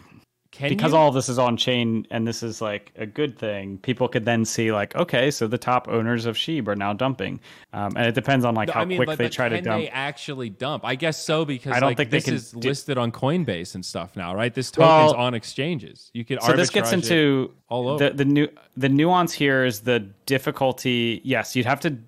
[0.58, 0.98] can because you?
[0.98, 4.26] all of this is on chain and this is like a good thing, people could
[4.26, 7.40] then see like, okay, so the top owners of Sheeb are now dumping.
[7.74, 9.62] Um, and it depends on like how I mean, quick but, they but try to
[9.62, 9.84] dump.
[9.84, 10.84] they actually dump?
[10.84, 13.86] I guess so because I don't like, think this is do- listed on Coinbase and
[13.86, 14.52] stuff now, right?
[14.52, 16.10] This token's Well, on exchanges.
[16.16, 18.10] You could so this gets into all over.
[18.10, 21.22] the the new the nuance here is the difficulty.
[21.24, 22.00] Yes, you'd have to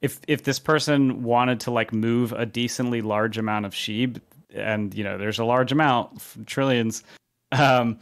[0.00, 4.18] if if this person wanted to like move a decently large amount of sheep,
[4.54, 7.04] and you know there's a large amount, trillions,
[7.52, 7.98] um,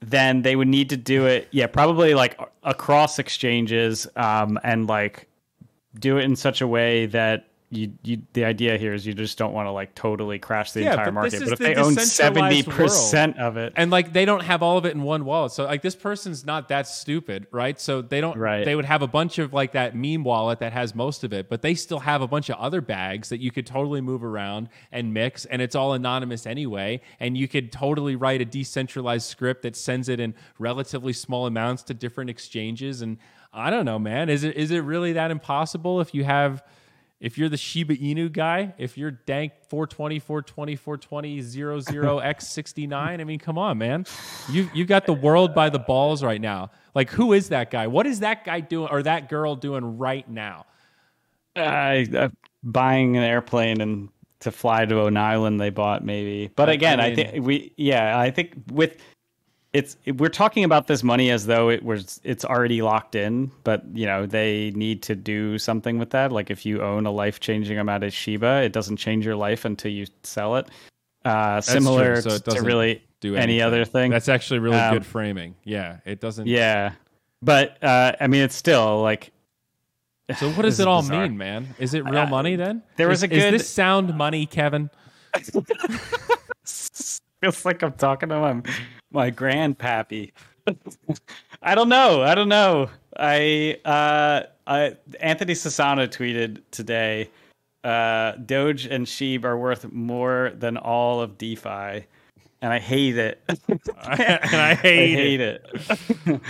[0.00, 1.48] then they would need to do it.
[1.50, 5.28] Yeah, probably like across exchanges, um, and like
[5.98, 7.46] do it in such a way that.
[7.72, 10.80] You, you, the idea here is you just don't want to like totally crash the
[10.80, 11.38] Yeah, entire but market.
[11.38, 14.76] But if the they own seventy percent of it, and like they don't have all
[14.76, 18.20] of it in one wallet so like this person's not that stupid right so they
[18.20, 18.64] don't Right.
[18.64, 21.48] they would have a bunch of like that meme wallet that has most of it
[21.48, 24.68] but they still have a bunch of other bags that you could totally move around
[24.90, 29.62] and mix and it's all anonymous anyway and you could totally write a decentralized script
[29.62, 33.16] that sends it in relatively small amounts to different exchanges and
[33.52, 36.64] i don't know man is it is it really that impossible if you have
[37.20, 43.38] if you're the Shiba Inu guy, if you're dank 420, 420, 420, 00x69, I mean,
[43.38, 44.06] come on, man.
[44.50, 46.70] You you've got the world by the balls right now.
[46.94, 47.86] Like, who is that guy?
[47.86, 50.66] What is that guy doing or that girl doing right now?
[51.56, 52.28] uh, uh,
[52.62, 54.08] buying an airplane and
[54.40, 58.18] to fly to an island they bought maybe but again I I, think we yeah
[58.18, 58.96] i think with
[59.72, 63.84] it's we're talking about this money as though it was it's already locked in but
[63.94, 67.78] you know they need to do something with that like if you own a life-changing
[67.78, 70.66] amount of shiba it doesn't change your life until you sell it
[71.24, 75.06] uh similar so it to really Do any other thing That's actually really Um, good
[75.06, 75.54] framing.
[75.62, 76.46] Yeah, it doesn't.
[76.48, 76.92] yeah
[77.42, 79.30] but uh i mean it's still like
[80.38, 81.22] So what does it all bizarre.
[81.28, 81.74] mean, man?
[81.78, 82.82] Is it real Uh, money then?
[82.96, 84.90] there was is, a Is good- this sound money, Kevin?
[87.42, 88.62] feels like I'm talking to my
[89.10, 90.32] my grandpappy.
[91.62, 92.22] I don't know.
[92.22, 92.90] I don't know.
[93.16, 97.30] I uh I Anthony Sassano tweeted today
[97.82, 102.06] uh Doge and Sheeb are worth more than all of DeFi.
[102.62, 103.40] And I hate it.
[103.68, 105.64] and I hate, it.
[106.26, 106.40] it.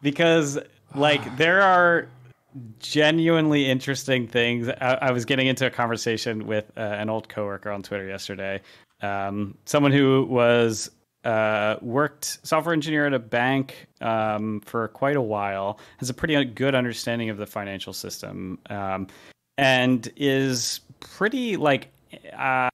[0.00, 0.58] because
[0.94, 2.08] like there are
[2.80, 4.68] genuinely interesting things.
[4.68, 8.62] I, I was getting into a conversation with uh, an old coworker on Twitter yesterday.
[9.00, 10.90] Um, someone who was
[11.24, 16.42] uh, worked software engineer at a bank um, for quite a while, has a pretty
[16.44, 19.06] good understanding of the financial system, um,
[19.56, 21.88] and is pretty like
[22.36, 22.68] uh,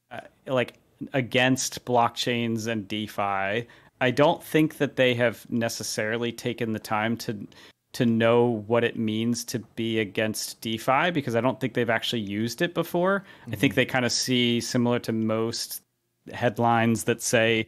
[0.46, 0.74] like
[1.12, 3.66] against blockchains and DeFi.
[4.00, 7.46] I don't think that they have necessarily taken the time to
[7.94, 12.22] to know what it means to be against DeFi because I don't think they've actually
[12.22, 13.24] used it before.
[13.50, 15.83] I think they kind of see similar to most
[16.32, 17.66] headlines that say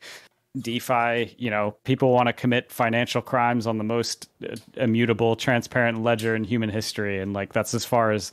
[0.60, 6.02] DeFi, you know, people want to commit financial crimes on the most uh, immutable, transparent
[6.02, 8.32] ledger in human history, and like that's as far as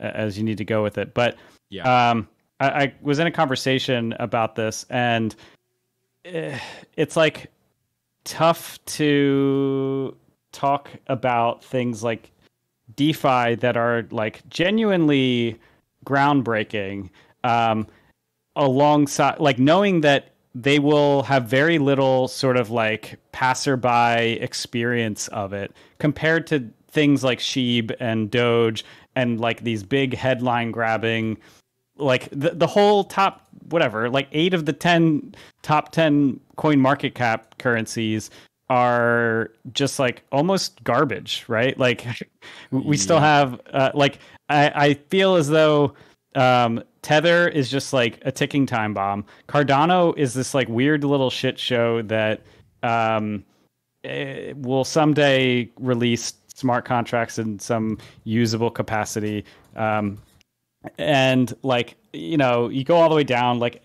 [0.00, 1.14] as you need to go with it.
[1.14, 1.36] But
[1.70, 2.10] Yeah.
[2.10, 2.28] um,
[2.60, 5.34] I, I was in a conversation about this, and
[6.24, 6.58] eh,
[6.96, 7.50] it's like
[8.24, 10.16] tough to
[10.52, 12.30] talk about things like
[12.96, 15.58] DeFi that are like genuinely
[16.06, 17.10] groundbreaking,
[17.42, 17.86] um,
[18.56, 25.52] alongside like knowing that they will have very little sort of like passerby experience of
[25.52, 28.84] it compared to things like Sheeb and Doge
[29.16, 31.38] and like these big headline grabbing
[31.96, 37.14] like the, the whole top whatever like eight of the 10 top 10 coin market
[37.14, 38.30] cap currencies
[38.70, 41.76] are just like almost garbage right?
[41.78, 42.06] Like
[42.70, 45.94] we still have uh, like I, I feel as though
[46.34, 49.24] um, tether is just like a ticking time bomb.
[49.48, 52.42] Cardano is this like weird little shit show that
[52.82, 53.44] um,
[54.04, 59.44] eh, will someday release smart contracts in some usable capacity.
[59.76, 60.18] Um,
[60.98, 63.82] and like you know you go all the way down like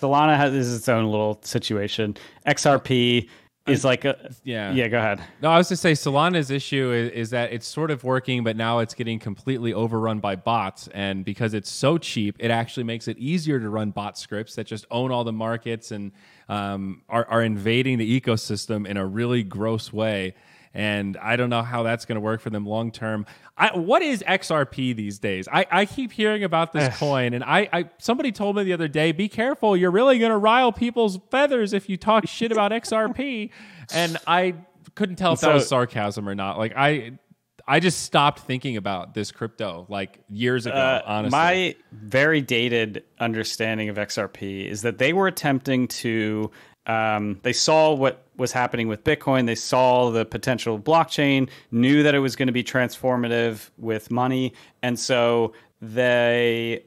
[0.00, 2.16] solana has is its own little situation.
[2.46, 3.28] Xrp
[3.66, 4.72] is like a Yeah.
[4.72, 7.90] yeah go ahead No, I was to say Solana's issue is, is that it's sort
[7.90, 10.88] of working, but now it's getting completely overrun by bots.
[10.88, 14.66] And because it's so cheap, it actually makes it easier to run bot scripts that
[14.66, 16.12] just own all the markets and
[16.48, 20.34] um, are, are invading the ecosystem in a really gross way.
[20.74, 23.26] And I don't know how that's going to work for them long term.
[23.74, 25.46] What is XRP these days?
[25.50, 28.88] I, I keep hearing about this coin, and I, I somebody told me the other
[28.88, 32.72] day, be careful, you're really going to rile people's feathers if you talk shit about
[32.72, 33.50] XRP.
[33.94, 34.54] And I
[34.94, 36.56] couldn't tell if that was sarcasm or not.
[36.56, 37.18] Like I,
[37.66, 40.76] I just stopped thinking about this crypto like years ago.
[40.76, 46.50] Uh, honestly, My very dated understanding of XRP is that they were attempting to.
[46.86, 49.46] Um, they saw what was happening with Bitcoin.
[49.46, 54.52] They saw the potential blockchain, knew that it was going to be transformative with money,
[54.82, 56.84] and so they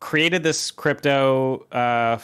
[0.00, 2.18] created this crypto uh,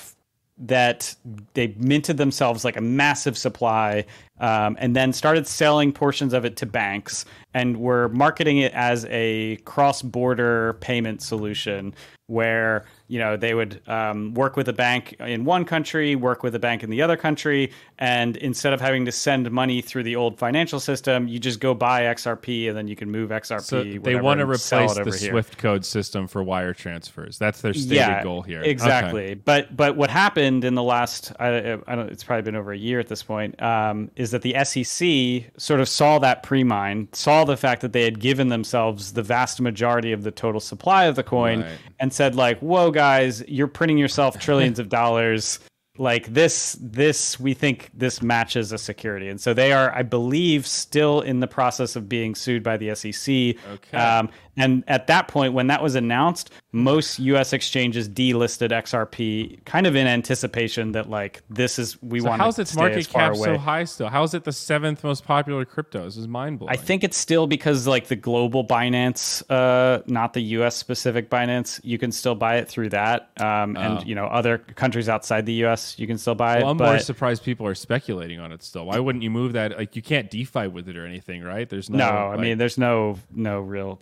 [0.59, 1.15] that
[1.53, 4.05] they minted themselves like a massive supply
[4.41, 9.05] um, and then started selling portions of it to banks and were marketing it as
[9.11, 11.95] a cross-border payment solution
[12.29, 16.55] where you know they would um, work with a bank in one country work with
[16.55, 20.17] a bank in the other country and instead of having to send money through the
[20.17, 23.85] old financial system you just go buy xrp and then you can move xrp so
[23.85, 25.31] they want to replace the here.
[25.31, 27.39] Swift code system for wire transfers.
[27.39, 28.61] That's their stated goal here.
[28.61, 28.71] Okay.
[28.71, 29.35] Exactly.
[29.35, 32.77] But but what happened in the last I, I don't it's probably been over a
[32.79, 37.45] year at this point um, is that the SEC sort of saw that pre-mine, saw
[37.45, 41.17] the fact that they had given themselves the vast majority of the total supply of
[41.17, 41.79] the coin, Right.
[42.01, 45.61] and said like, "Whoa, guys, you're printing yourself trillions of dollars."
[45.99, 50.67] Like this, this we think this matches a security, and so they are, I believe,
[50.67, 53.57] still in the process of being sued by the SEC.
[53.73, 53.97] Okay.
[53.97, 57.53] Um, and at that point, when that was announced, most U.S.
[57.53, 62.59] exchanges delisted XRP, kind of in anticipation that like this is we So want how's
[62.59, 64.09] its market cap so high still?
[64.09, 66.05] How is it the seventh most popular crypto?
[66.05, 66.73] This is mind blowing.
[66.73, 70.77] I think it's still because like the global Binance, uh, not the U.S.
[70.77, 73.81] specific Binance, you can still buy it through that, um, Oh.
[73.81, 75.99] and you know other countries outside the U.S.
[75.99, 76.71] you can still buy Well, it.
[76.73, 78.87] I'm more surprised people are speculating on it still.
[78.87, 79.77] Why wouldn't you move that?
[79.77, 81.69] Like you can't DeFi with it or anything, right?
[81.69, 81.99] There's no.
[81.99, 84.01] no, I mean there's no no real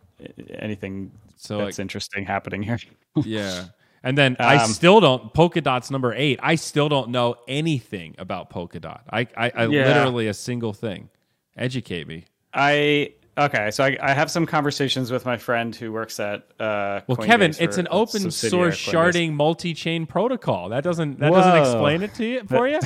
[0.58, 2.78] anything So, that's like- interesting happening here.
[3.24, 3.66] yeah.
[4.02, 6.38] And then I Um, still don't Polkadot's number eight.
[6.42, 9.00] I still don't know anything about Polkadot.
[9.10, 9.86] I, I, I Yeah.
[9.86, 11.08] literally a single thing.
[11.56, 12.24] Educate me.
[12.52, 16.46] I okay, so I, I have some conversations with my friend who works at.
[16.60, 20.68] Uh, Well, Coinbase, Kevin, it's an open source sharding multi-chain protocol.
[20.68, 22.80] That doesn't that doesn't explain it to you for you.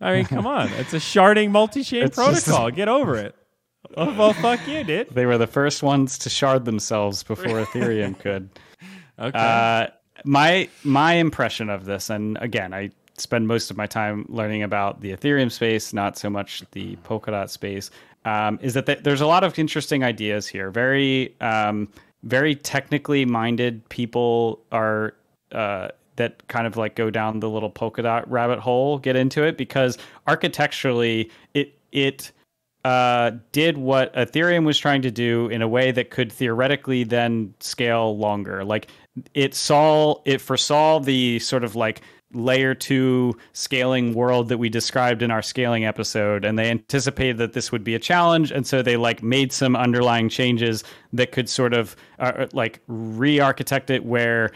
[0.00, 2.70] I mean, come on, it's a sharding multi-chain It's just- protocol.
[2.70, 3.34] Get over it.
[3.96, 5.10] Well, well, fuck you, dude.
[5.10, 8.48] They were the first ones to shard themselves before Ethereum could.
[9.18, 9.38] Okay.
[9.38, 9.86] Uh,
[10.24, 15.00] my my impression of this, and again, I spend most of my time learning about
[15.00, 17.90] the Ethereum space, not so much the Polkadot space.
[18.24, 20.70] Um, is that th- there's a lot of interesting ideas here.
[20.70, 21.88] Very um,
[22.22, 25.14] very technically minded people are.
[25.52, 29.56] Uh, that kind of like go down the little Polkadot rabbit hole, get into it
[29.56, 32.32] because architecturally, it it
[32.88, 37.52] uh, did what Ethereum was trying to do in a way that could theoretically then
[37.60, 38.64] scale longer.
[38.64, 38.88] Like
[39.34, 42.00] it saw it foresaw the sort of like
[42.32, 47.52] layer two scaling world that we described in our scaling episode and they anticipated that
[47.52, 51.48] this would be a challenge and so they like made some underlying changes that could
[51.48, 54.50] sort of uh, like re-architect it where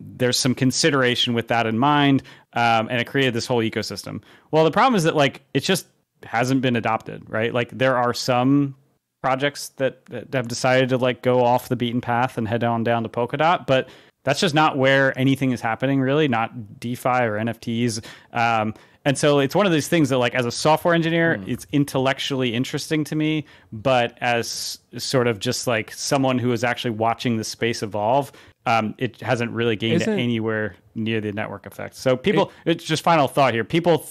[0.00, 4.64] there's some consideration with that in mind um, and it created this whole ecosystem well
[4.64, 5.86] the problem is that like it's just
[6.24, 7.52] hasn't been adopted right?
[7.52, 8.74] Like there are some
[9.22, 12.84] projects that, that have decided to like go off the beaten path and head on
[12.84, 13.88] down to polkadot but
[14.22, 18.72] that's just not where anything is happening really not defi or nfts um,
[19.04, 22.54] and so it's one of these things that like as a software engineer it's intellectually
[22.54, 27.44] interesting to me but as sort of just like someone who is actually watching the
[27.44, 28.30] space evolve
[28.68, 31.94] um, it hasn't really gained Isn't- anywhere near the network effect.
[31.94, 33.64] So people it's just final thought here.
[33.64, 34.06] People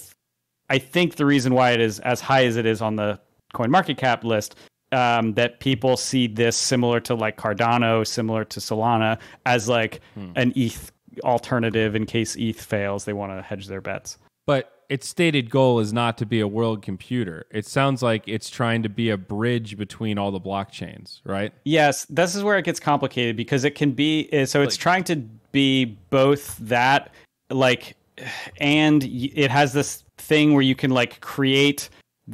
[0.70, 3.20] I think the reason why it is as high as it is on the
[3.52, 4.56] coin market cap list
[4.92, 10.32] um, that people see this similar to like Cardano, similar to Solana, as like hmm.
[10.36, 10.92] an ETH
[11.24, 13.04] alternative in case ETH fails.
[13.04, 14.18] They want to hedge their bets.
[14.46, 17.46] But its stated goal is not to be a world computer.
[17.50, 21.52] It sounds like it's trying to be a bridge between all the blockchains, right?
[21.64, 24.80] Yes, this is where it gets complicated because it can be eh, so it's like,
[24.80, 25.16] trying to
[25.52, 27.12] be both that
[27.50, 27.96] like
[28.58, 31.88] and it has this thing where you can like create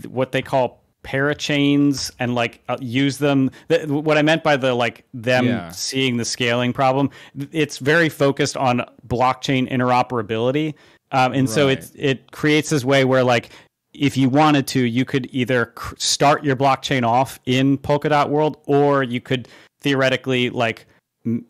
[0.09, 3.51] what they call parachains and like uh, use them
[3.87, 5.69] what i meant by the like them yeah.
[5.69, 7.11] seeing the scaling problem
[7.53, 10.75] it's very focused on blockchain interoperability
[11.13, 11.55] um, and right.
[11.55, 13.51] so it it creates this way where like
[13.93, 19.03] if you wanted to you could either start your blockchain off in polkadot world or
[19.03, 19.47] you could
[19.83, 20.87] theoretically like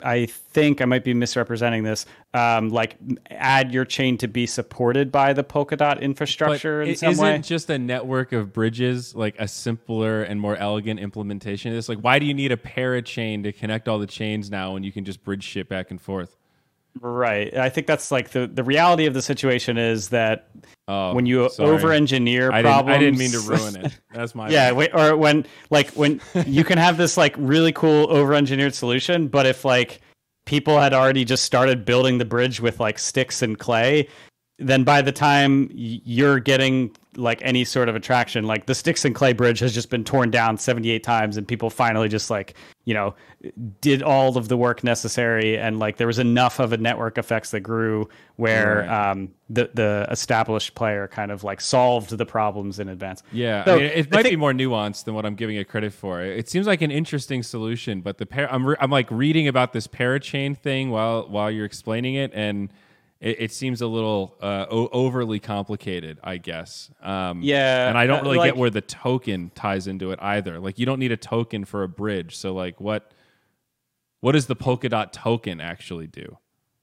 [0.01, 2.05] I think I might be misrepresenting this.
[2.33, 2.95] Um, like,
[3.29, 7.11] add your chain to be supported by the Polkadot infrastructure but in some way.
[7.11, 7.37] isn't way.
[7.39, 11.89] just a network of bridges like a simpler and more elegant implementation of this?
[11.89, 14.93] Like, why do you need a parachain to connect all the chains now when you
[14.93, 16.37] can just bridge shit back and forth?
[17.01, 17.55] Right.
[17.55, 20.49] I think that's like the the reality of the situation is that
[20.87, 23.99] oh, when you over engineer problems, I didn't mean to ruin it.
[24.13, 24.71] That's my yeah.
[24.71, 29.27] Wait, or when like when you can have this like really cool over engineered solution,
[29.27, 30.01] but if like
[30.45, 34.07] people had already just started building the bridge with like sticks and clay,
[34.57, 38.45] then by the time you're getting like any sort of attraction.
[38.45, 41.69] Like the Sticks and Clay Bridge has just been torn down 78 times, and people
[41.69, 42.55] finally just like
[42.85, 43.15] you know
[43.81, 47.51] did all of the work necessary, and like there was enough of a network effects
[47.51, 49.11] that grew where right.
[49.11, 53.23] um, the the established player kind of like solved the problems in advance.
[53.31, 55.67] Yeah, so, I mean, it might think, be more nuanced than what I'm giving it
[55.67, 56.21] credit for.
[56.21, 59.73] It seems like an interesting solution, but the par- I'm re- I'm like reading about
[59.73, 62.71] this parachain thing while while you're explaining it and
[63.25, 66.91] it, it seems a little uh, o- overly complicated, I guess.
[67.01, 70.19] Um, yeah, and I don't uh, really like, get where the token ties into it
[70.21, 70.59] either.
[70.59, 73.11] Like, you don't need a token for a bridge, so like, what
[74.21, 76.37] what does the Polkadot token actually do?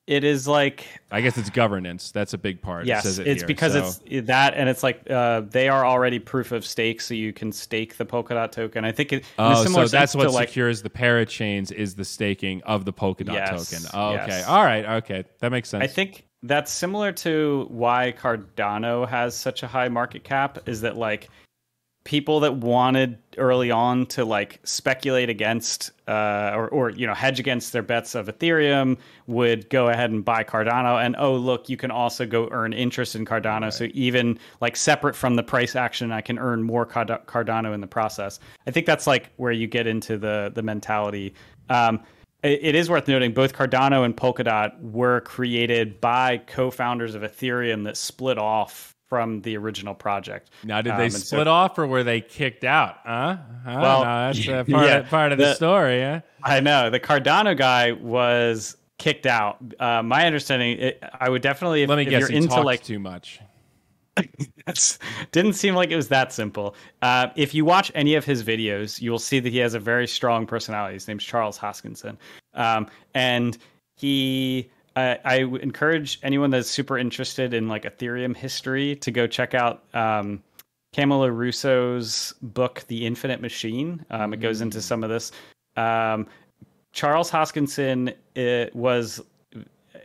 [0.09, 2.11] It is like I guess it's governance.
[2.11, 2.87] That's a big part.
[2.87, 4.03] Yes, it it's here, because so.
[4.05, 7.53] it's that, and it's like uh, they are already proof of stake, so you can
[7.53, 8.85] stake the Polkadot token.
[8.85, 9.25] I think it.
[9.39, 13.71] Oh, so that's what like, secures the parachains is the staking of the Polkadot yes,
[13.71, 13.89] token.
[13.95, 14.49] Oh, okay, yes.
[14.49, 15.85] all right, okay, that makes sense.
[15.85, 20.59] I think that's similar to why Cardano has such a high market cap.
[20.69, 21.29] Is that like
[22.05, 27.39] people that wanted early on to like speculate against uh, or, or you know hedge
[27.39, 31.77] against their bets of Ethereum would go ahead and buy Cardano and oh look you
[31.77, 33.73] can also go earn interest in Cardano right.
[33.73, 37.87] so even like separate from the price action I can earn more Cardano in the
[37.87, 41.35] process I think that's like where you get into the the mentality
[41.71, 42.03] um,
[42.43, 47.97] it is worth noting both Cardano and Polkadot were created by co-founders of Ethereum that
[47.97, 50.51] split off from the original project.
[50.65, 52.97] Now, did they um, split so, off or were they kicked out?
[53.05, 53.37] Huh?
[53.63, 53.79] huh?
[53.83, 55.99] Well, no, that's uh, part, yeah, of, part of the, the, story.
[55.99, 59.59] Yeah, I know the Cardano guy was kicked out.
[59.79, 61.83] Uh, my understanding, it, I would definitely.
[61.83, 62.21] If, Let me if guess.
[62.21, 63.41] You're he into like too much.
[65.33, 66.75] didn't seem like it was that simple.
[67.01, 69.79] Uh, if you watch any of his videos, you will see that he has a
[69.79, 70.95] very strong personality.
[70.95, 72.17] His name's Charles Hoskinson,
[72.55, 73.59] um, and
[73.97, 74.71] he.
[74.95, 79.85] Uh, I encourage anyone that's super interested in like Ethereum history to go check out
[79.95, 80.43] um,
[80.95, 84.05] Camila Russo's book, The Infinite Machine.
[84.11, 84.83] Um, it goes into mm.
[84.83, 85.33] some of this.
[85.77, 86.27] Um,
[86.93, 89.23] Charles Hoskinson it was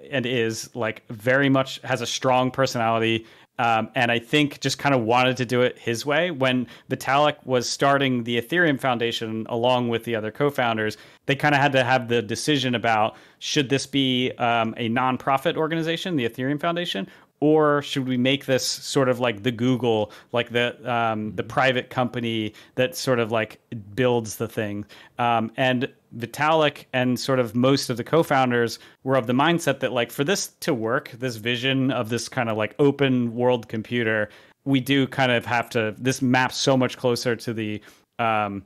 [0.10, 3.26] and is like very much has a strong personality
[3.60, 6.32] um, and I think just kind of wanted to do it his way.
[6.32, 11.56] When Vitalik was starting the Ethereum Foundation along with the other co founders, they kind
[11.56, 16.28] of had to have the decision about should this be um, a nonprofit organization, the
[16.28, 17.08] Ethereum Foundation,
[17.40, 21.90] or should we make this sort of like the Google, like the um, the private
[21.90, 23.60] company that sort of like
[23.96, 24.86] builds the thing?
[25.20, 29.92] Um, and Vitalik and sort of most of the co-founders were of the mindset that
[29.92, 34.30] like for this to work, this vision of this kind of like open world computer,
[34.66, 35.96] we do kind of have to.
[35.98, 37.82] This maps so much closer to the
[38.20, 38.64] um,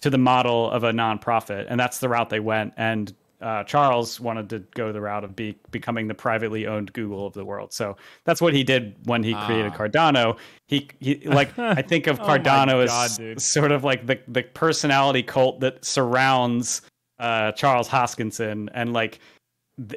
[0.00, 2.72] to the model of a nonprofit, and that's the route they went.
[2.76, 7.26] And uh, Charles wanted to go the route of be, becoming the privately owned Google
[7.26, 7.72] of the world.
[7.72, 9.76] So that's what he did when he created ah.
[9.76, 10.38] Cardano.
[10.66, 14.18] He, he like I think of oh Cardano oh God, as sort of like the
[14.28, 16.82] the personality cult that surrounds
[17.18, 19.20] uh, Charles Hoskinson, and like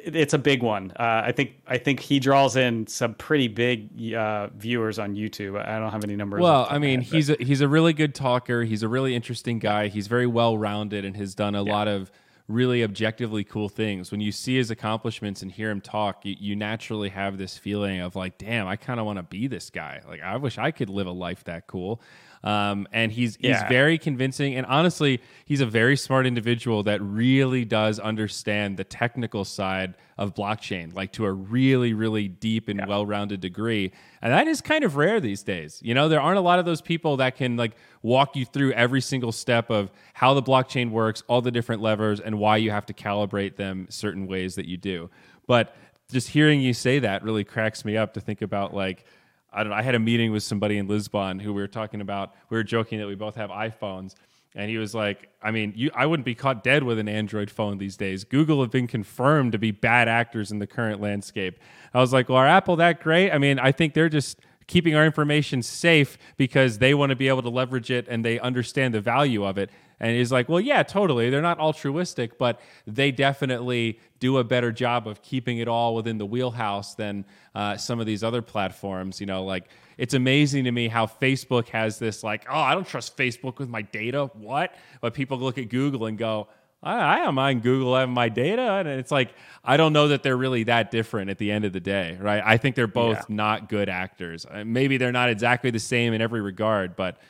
[0.04, 0.92] it's a big one.
[0.92, 5.60] Uh, I think I think he draws in some pretty big uh, viewers on YouTube.
[5.60, 6.40] I don't have any numbers.
[6.40, 8.62] Well, I mean, he's a, he's a really good talker.
[8.62, 9.88] He's a really interesting guy.
[9.88, 11.72] He's very well rounded and has done a yeah.
[11.72, 12.12] lot of
[12.52, 14.10] really objectively cool things.
[14.10, 18.00] When you see his accomplishments and hear him talk, you, you naturally have this feeling
[18.00, 20.00] of like, damn, I kind of want to be this guy.
[20.06, 22.00] Like, I wish I could live a life that cool.
[22.44, 23.68] Um, and he's he's Yeah.
[23.68, 29.44] very convincing, and honestly, he's a very smart individual that really does understand the technical
[29.44, 33.92] side of blockchain, like to a really, really deep and well-rounded degree.
[34.20, 35.80] And that is kind of rare these days.
[35.84, 37.72] You know, there aren't a lot of those people that can like
[38.02, 42.18] walk you through every single step of how the blockchain works, all the different levers,
[42.18, 45.10] and why you have to calibrate them certain ways that you do.
[45.46, 45.74] But
[46.10, 49.04] just hearing you say that really cracks me up to think about like
[49.52, 49.76] I don't know.
[49.76, 52.34] I had a meeting with somebody in Lisbon who we were talking about.
[52.48, 54.14] We were joking that we both have iPhones,
[54.54, 57.50] and he was like, "I mean, you, I wouldn't be caught dead with an Android
[57.50, 58.24] phone these days.
[58.24, 61.58] Google have been confirmed to be bad actors in the current landscape."
[61.92, 63.30] I was like, "Well, are Apple that great?
[63.30, 67.28] I mean, I think they're just." keeping our information safe because they want to be
[67.28, 69.68] able to leverage it and they understand the value of it.
[70.02, 71.30] And he's like, well, yeah, totally.
[71.30, 76.18] They're not altruistic, but they definitely do a better job of keeping it all within
[76.18, 77.24] the wheelhouse than
[77.54, 79.20] uh, some of these other platforms.
[79.20, 82.86] You know, like it's amazing to me how Facebook has this, like, oh, I don't
[82.86, 84.28] trust Facebook with my data.
[84.34, 84.74] What?
[85.00, 86.48] But people look at Google and go,
[86.82, 88.62] I, I don't mind Google having my data.
[88.62, 89.32] And it's like,
[89.64, 92.42] I don't know that they're really that different at the end of the day, right?
[92.44, 93.36] I think they're both Yeah.
[93.36, 94.46] not good actors.
[94.50, 97.20] Uh, Maybe they're not exactly the same in every regard, but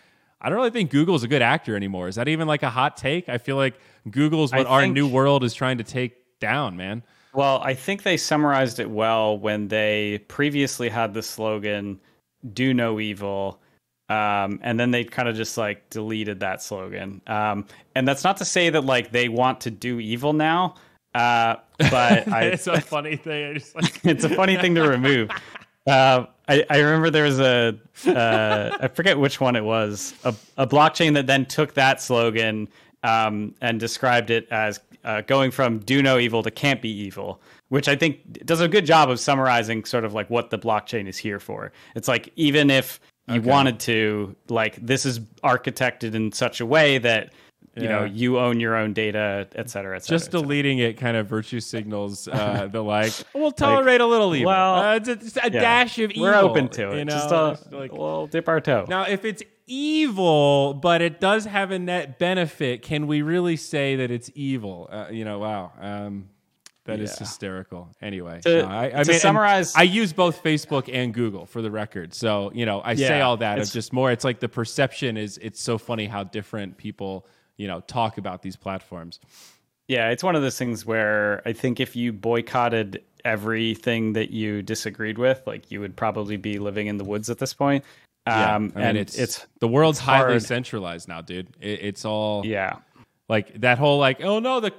[0.42, 2.08] I don't really think Google's a good actor anymore.
[2.08, 3.28] Is that even like a hot take?
[3.28, 3.78] I feel like
[4.10, 7.02] Google's what I our new world is trying to take down, man.
[7.32, 12.00] Well, I think they summarized it well when they previously had the slogan
[12.52, 13.60] "Do no evil,"
[14.08, 17.22] um, and then they kind of just like deleted that slogan.
[17.28, 17.64] Um,
[17.94, 20.74] and that's not to say that like they want to do evil now,
[21.14, 23.50] uh, but I, it's a funny thing.
[23.50, 25.30] I just like, it's a funny thing to remove.
[25.86, 30.34] Uh, I, I remember there was a uh, I forget which one it was a,
[30.58, 32.68] a blockchain that then took that slogan
[33.02, 37.40] um, and described it as uh, going from do no evil to can't be evil,
[37.70, 41.08] which I think does a good job of summarizing sort of like what the blockchain
[41.08, 41.72] is here for.
[41.94, 46.98] It's like even if you wanted to, like this is architected in such a way
[46.98, 47.32] that
[47.76, 50.18] you know you own your own data, et cetera, et cetera.
[50.18, 50.40] just et cetera.
[50.42, 54.48] deleting it kind of virtue signals uh, the like, we'll tolerate a little evil.
[54.48, 55.48] well, uh, it's a, it's a Yeah.
[55.60, 56.22] dash of evil.
[56.24, 56.98] We're open to it.
[56.98, 57.12] You know?
[57.12, 58.84] just a, It's like- we'll dip our toe.
[58.88, 63.96] Now, if it's evil, but it does have a net benefit, can we really say
[63.96, 64.88] that it's evil?
[64.90, 65.72] Uh, you know, wow.
[65.80, 66.28] Um,
[66.84, 67.18] that is Yeah.
[67.20, 67.88] hysterical.
[68.02, 71.62] Anyway, To- no, I, I to mean, summarize- I use both Facebook and Google for
[71.62, 72.12] the record.
[72.12, 73.58] So, you know, I say all that.
[73.58, 77.24] It's it's- just more, it's like the perception is, it's so funny how different people,
[77.62, 79.20] you know, talk about these platforms.
[79.86, 84.62] Yeah, it's one of those things where I think if you boycotted everything that you
[84.62, 87.84] disagreed with, like you would probably be living in the woods at this point.
[88.26, 91.48] Yeah, Um, I mean, and it's, it's the world's it's highly centralized now, dude.
[91.60, 92.78] It, it's all yeah,
[93.32, 94.74] Like that whole like, oh no, the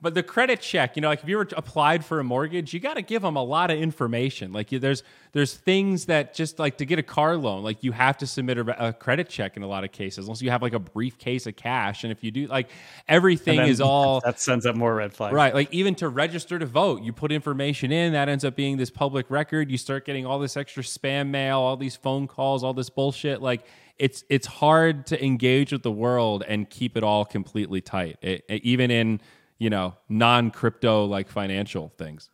[0.00, 2.80] but the credit check, you know, like if you were applied for a mortgage, you
[2.80, 4.50] got to give them a lot of information.
[4.50, 5.02] Like you, there's
[5.32, 8.56] there's things that just like to get a car loan, like you have to submit
[8.56, 11.46] a, a credit check in a lot of cases, unless you have like a briefcase
[11.46, 12.02] of cash.
[12.02, 12.70] And if you do, like
[13.08, 15.34] everything then is all that sends up more red flags.
[15.34, 15.52] Right.
[15.52, 18.88] Like even to register to vote, you put information in, that ends up being this
[18.88, 19.70] public record.
[19.70, 23.42] You start getting all this extra spam mail, all these phone calls, all this bullshit.
[23.42, 23.66] Like
[23.98, 28.16] it's it's hard to engage with the world and keep it all completely tight.
[28.22, 29.20] It, it- even in,
[29.58, 32.30] you know, non-crypto like financial things.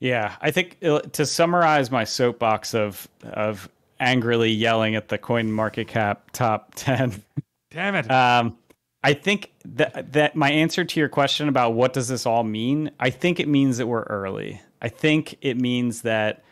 [0.00, 3.68] Yeah, I think uh, to summarize my soapbox of of
[4.00, 7.22] angrily yelling at the coin market cap top ten.
[7.70, 8.10] Damn it.
[8.10, 8.58] Um,
[9.02, 12.90] I think that that my answer to your question about what does this all mean,
[13.00, 14.60] I think it means that we're early.
[14.82, 16.42] I think it means that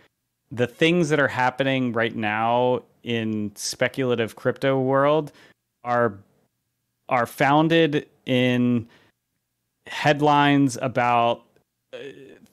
[0.50, 5.32] the things that are happening right now in speculative crypto world
[5.84, 6.18] are
[7.08, 8.86] are founded in
[9.86, 11.42] headlines about
[11.92, 11.98] uh,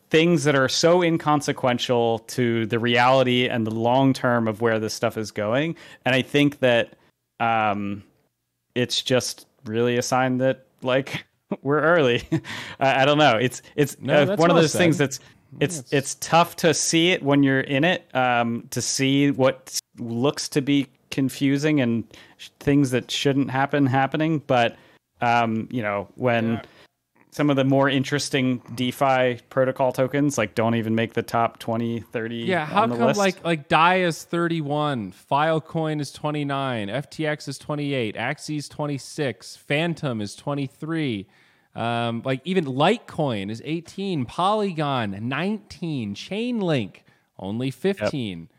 [0.10, 4.94] things that are so inconsequential to the reality and the long term of where this
[4.94, 5.76] stuff is going
[6.06, 6.96] and i think that
[7.40, 8.04] um
[8.76, 11.26] it's just really a sign that like
[11.62, 12.28] we're early.
[12.80, 13.38] I, I don't know.
[13.38, 15.20] It's it's No, uh, one of well those things that's
[15.60, 18.08] it's it's tough to see it when you're in it.
[18.16, 22.04] Um, to see what looks to be confusing and
[22.38, 24.76] sh- things that shouldn't happen happening, but
[25.22, 26.62] um, you know when.
[27.32, 32.00] Some of the more interesting DeFi protocol tokens like don't even make the top 20,
[32.00, 33.20] 30 Yeah, how on the come list.
[33.20, 40.22] like like DAI is 31, Filecoin is 29, FTX is 28, Axie is 26, Fantom
[40.22, 41.28] is 23.
[41.80, 46.98] Um, like even Litecoin is 18, Polygon 19, Chainlink
[47.38, 48.50] only 15.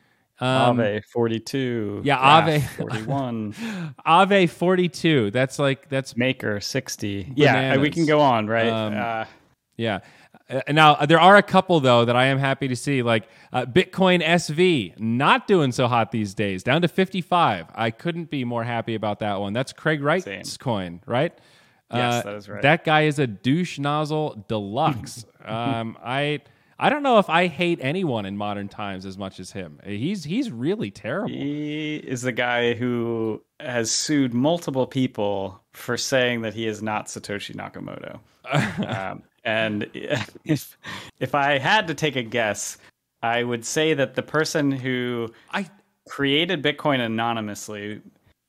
[0.40, 2.00] Um, Aave 42.
[2.02, 2.76] yeah, Ave Aave.
[2.76, 3.52] 41.
[4.06, 5.30] Aave 42.
[5.32, 7.34] That's like that's Maker 60.
[7.36, 8.68] Yeah, we can go on, right?
[8.68, 9.26] Um, uh,
[9.76, 10.00] Yeah.
[10.48, 13.28] Uh, now uh, there are a couple though that I am happy to see, like
[13.52, 17.66] uh, Bitcoin SV, not doing so hot these days, down to fifty five.
[17.74, 19.52] I couldn't be more happy about that one.
[19.52, 20.42] That's Craig Wright's Same.
[20.58, 21.38] coin, right?
[21.92, 22.62] Yes, Uh, that is right.
[22.62, 25.24] That guy is a douche nozzle deluxe.
[25.44, 26.40] um, I
[26.78, 29.78] I don't know if I hate anyone in modern times as much as him.
[29.84, 31.28] He's he's really terrible.
[31.28, 37.06] He is the guy who has sued multiple people for saying that he is not
[37.06, 38.18] Satoshi Nakamoto.
[38.88, 39.90] um, and
[40.44, 40.78] if
[41.18, 42.78] if I had to take a guess,
[43.22, 45.68] I would say that the person who I
[46.08, 48.00] created Bitcoin anonymously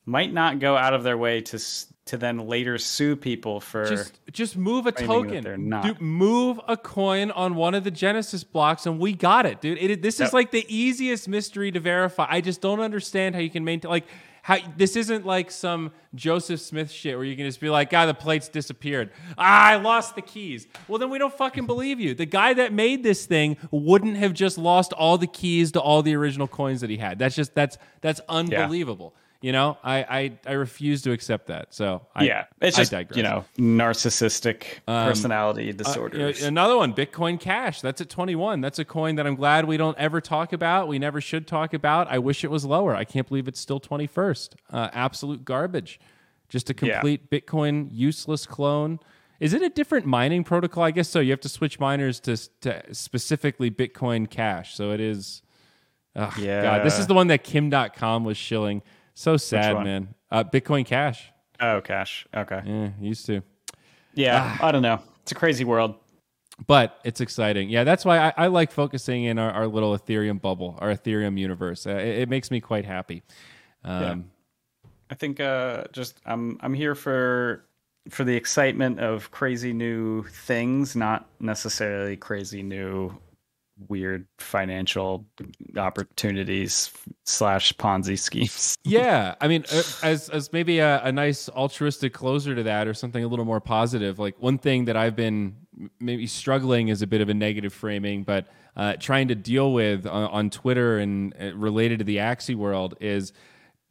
[0.06, 1.60] might not go out of their way to
[2.06, 5.44] to then later sue people for just just move a token.
[5.44, 5.84] they're not.
[5.84, 9.78] Dude, move a coin on one of the Genesis blocks, and we got it, dude.
[9.78, 12.26] It, this is like the easiest mystery to verify.
[12.30, 14.08] I just don't understand how you can maintain like
[14.44, 18.08] how this isn't like some Joseph Smith shit where you can just be like, "Ah,
[18.08, 19.12] the plates disappeared.
[19.38, 22.16] Ah, I lost the keys." Well, then we don't fucking believe you.
[22.16, 26.02] The guy that made this thing wouldn't have just lost all the keys to all
[26.02, 27.20] the original coins that he had.
[27.20, 29.14] That's just that's that's unbelievable.
[29.42, 31.74] You know, I, I I refuse to accept that.
[31.74, 33.18] So I, yeah, it's just digress.
[33.18, 36.42] you know narcissistic personality Uh, disorders.
[36.42, 37.82] know, another one, Bitcoin Cash.
[37.82, 38.62] That's at 21.
[38.62, 40.88] That's a coin that I'm glad we don't ever talk about.
[40.88, 42.08] We never should talk about.
[42.10, 42.96] I wish it was lower.
[42.96, 44.50] I can't believe it's still 21st.
[44.72, 46.00] Uh, absolute garbage.
[46.50, 47.00] Just a Yeah.
[47.00, 49.00] complete Bitcoin useless clone.
[49.40, 50.84] Is it a different mining protocol?
[50.84, 51.20] I guess so.
[51.20, 54.76] You have to switch miners to, to specifically Bitcoin Cash.
[54.76, 55.42] So it is.
[56.16, 56.62] Ugh, Yeah.
[56.62, 58.84] God, this is the one that Kim Dotcom was shilling.
[59.22, 60.16] So sad, man.
[60.32, 61.32] Uh, Bitcoin Cash.
[61.60, 62.26] oh, cash.
[62.36, 62.62] Okay.
[62.66, 63.44] Yeah, used to.
[64.16, 64.66] Yeah, Ah.
[64.68, 65.00] I don't know.
[65.22, 65.94] It's a crazy world.
[66.66, 67.70] but it's exciting.
[67.70, 71.38] Yeah, that's why I, I like focusing in our, our little Ethereum bubble, our Ethereum
[71.38, 71.86] universe.
[71.86, 73.22] Uh, it, it makes me quite happy.
[73.84, 74.32] Um,
[75.12, 77.64] I think uh, just I'm I'm here for
[78.10, 83.16] for the excitement of crazy new things, not necessarily crazy new
[83.88, 85.26] weird financial
[85.78, 86.92] opportunities
[87.26, 88.78] slash Ponzi schemes.
[88.84, 92.94] yeah, I mean, uh, as as maybe a, a nice altruistic closer to that, or
[92.94, 94.20] something a little more positive.
[94.20, 95.56] Like one thing that I've been
[96.00, 100.06] maybe struggling is a bit of a negative framing, but uh, trying to deal with
[100.06, 103.34] on, on Twitter and uh, related to the Axie world is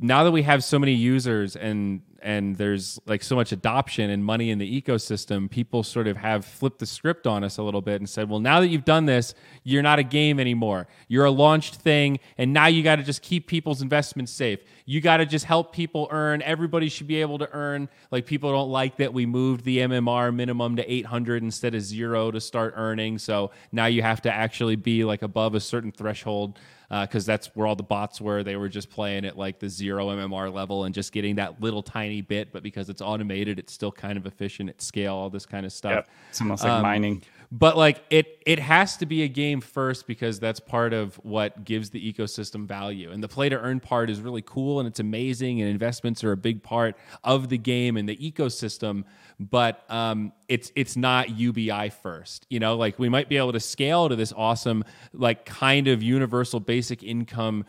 [0.01, 4.23] now that we have so many users and and there's like so much adoption and
[4.23, 7.81] money in the ecosystem, people sort of have flipped the script on us a little
[7.81, 9.35] bit and said, "Well, now that you've done this,
[9.65, 10.87] you're not a game anymore.
[11.09, 14.61] You're a launched thing, and now you got to just keep people's investments safe.
[14.85, 16.43] You got to just help people earn.
[16.43, 17.89] Everybody should be able to earn.
[18.11, 22.31] Like people don't like that we moved the MMR minimum to 800 instead of zero
[22.31, 23.19] to start earning.
[23.19, 26.59] So now you have to actually be like above a certain threshold."
[26.91, 28.43] Because that's where all the bots were.
[28.43, 31.83] They were just playing at like the zero MMR level and just getting that little
[31.83, 32.53] tiny bit.
[32.53, 35.15] But because it's automated, it's still kind of efficient at scale.
[35.15, 35.93] All this kind of stuff.
[35.93, 36.09] Yep.
[36.31, 37.23] It's almost like Um, mining.
[37.53, 41.65] But like it, it has to be a game first because that's part of what
[41.65, 43.11] gives the ecosystem value.
[43.11, 45.61] And the play to earn part is really cool and it's amazing.
[45.61, 49.03] And investments are a big part of the game and the ecosystem.
[49.41, 52.47] But um, it's it's not UBI first.
[52.51, 56.05] You know, like we might be able to scale to this awesome, like kind of
[56.05, 57.65] universal basic income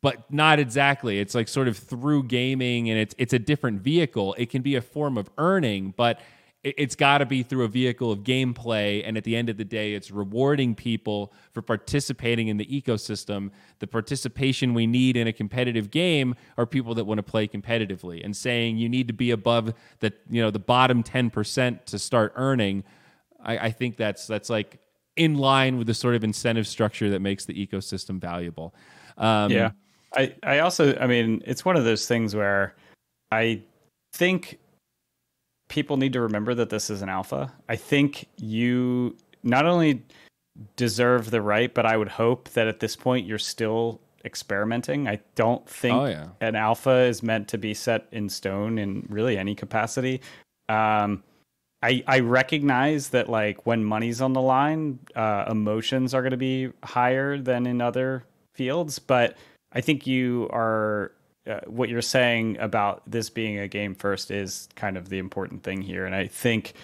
[0.00, 1.18] but not exactly.
[1.18, 4.34] It's like sort of through gaming, and it's it's a different vehicle.
[4.38, 6.20] It can be a form of earning, but
[6.64, 9.02] it's got to be through a vehicle of gameplay.
[9.06, 13.50] And at the end of the day, it's rewarding people for participating in the ecosystem.
[13.78, 18.24] The participation we need in a competitive game are people that want to play competitively,
[18.24, 21.98] and saying you need to be above the you know the bottom ten percent to
[21.98, 22.84] start earning.
[23.42, 24.78] I, I think that's that's like
[25.16, 28.74] in line with the sort of incentive structure that makes the ecosystem valuable.
[29.16, 29.70] Um, yeah.
[30.16, 32.76] I, I also, I mean, it's one of those things where
[33.30, 33.62] I
[34.14, 34.58] think
[35.68, 37.52] people need to remember that this is an alpha.
[37.68, 40.02] I think you not only
[40.76, 45.06] deserve the right, but I would hope that at this point you're still experimenting.
[45.08, 46.28] I don't think Oh, yeah.
[46.40, 50.20] an alpha is meant to be set in stone in really any capacity.
[50.68, 51.22] Um,
[51.80, 56.36] I, I recognize that like when money's on the line, uh, emotions are going to
[56.36, 58.24] be higher than in other
[58.56, 59.36] fields, but
[59.72, 61.12] I think you are
[61.48, 65.62] uh, what you're saying about this being a game first is kind of the important
[65.62, 66.74] thing here, and I think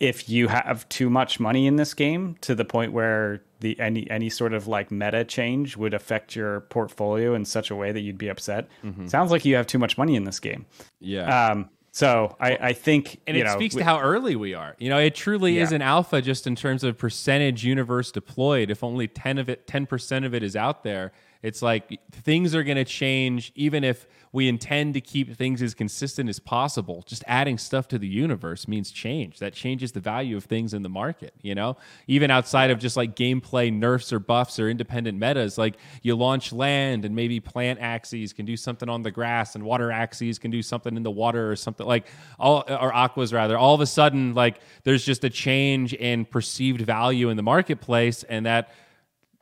[0.00, 4.10] if you have too much money in this game to the point where the any
[4.10, 8.00] any sort of like meta change would affect your portfolio in such a way that
[8.00, 8.68] you'd be upset,
[9.06, 10.66] sounds like you have too much money in this game.
[11.00, 11.50] Yeah.
[11.50, 14.76] Um, so I, I think and it know, speaks we- to how early we are.
[14.78, 18.70] You know, it truly is an alpha just in terms of percentage universe deployed.
[18.70, 21.12] If only ten of it, ten percent of it is out there,
[21.42, 25.72] It's like things are going to change even if we intend to keep things as
[25.72, 27.02] consistent as possible.
[27.06, 29.38] Just adding stuff to the universe means change.
[29.38, 31.76] That changes the value of things in the market, you know?
[32.06, 36.52] Even outside of just like gameplay nerfs or buffs or independent metas, like you launch
[36.52, 40.50] land and maybe plant Axies can do something on the grass and water Axies can
[40.50, 42.06] do something in the water or something like
[42.38, 43.56] all or aquas rather.
[43.56, 48.24] All of a sudden like there's just a change in perceived value in the marketplace
[48.24, 48.70] and that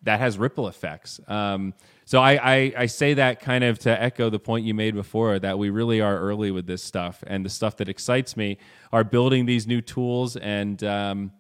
[0.03, 1.21] that has ripple effects.
[1.27, 1.75] Um,
[2.05, 5.39] so I, I, I, say that kind of to echo the point you made before
[5.41, 8.59] that we really are early with this stuff, and the stuff that excites me
[8.93, 10.37] are building these new tools.
[10.37, 11.33] And um,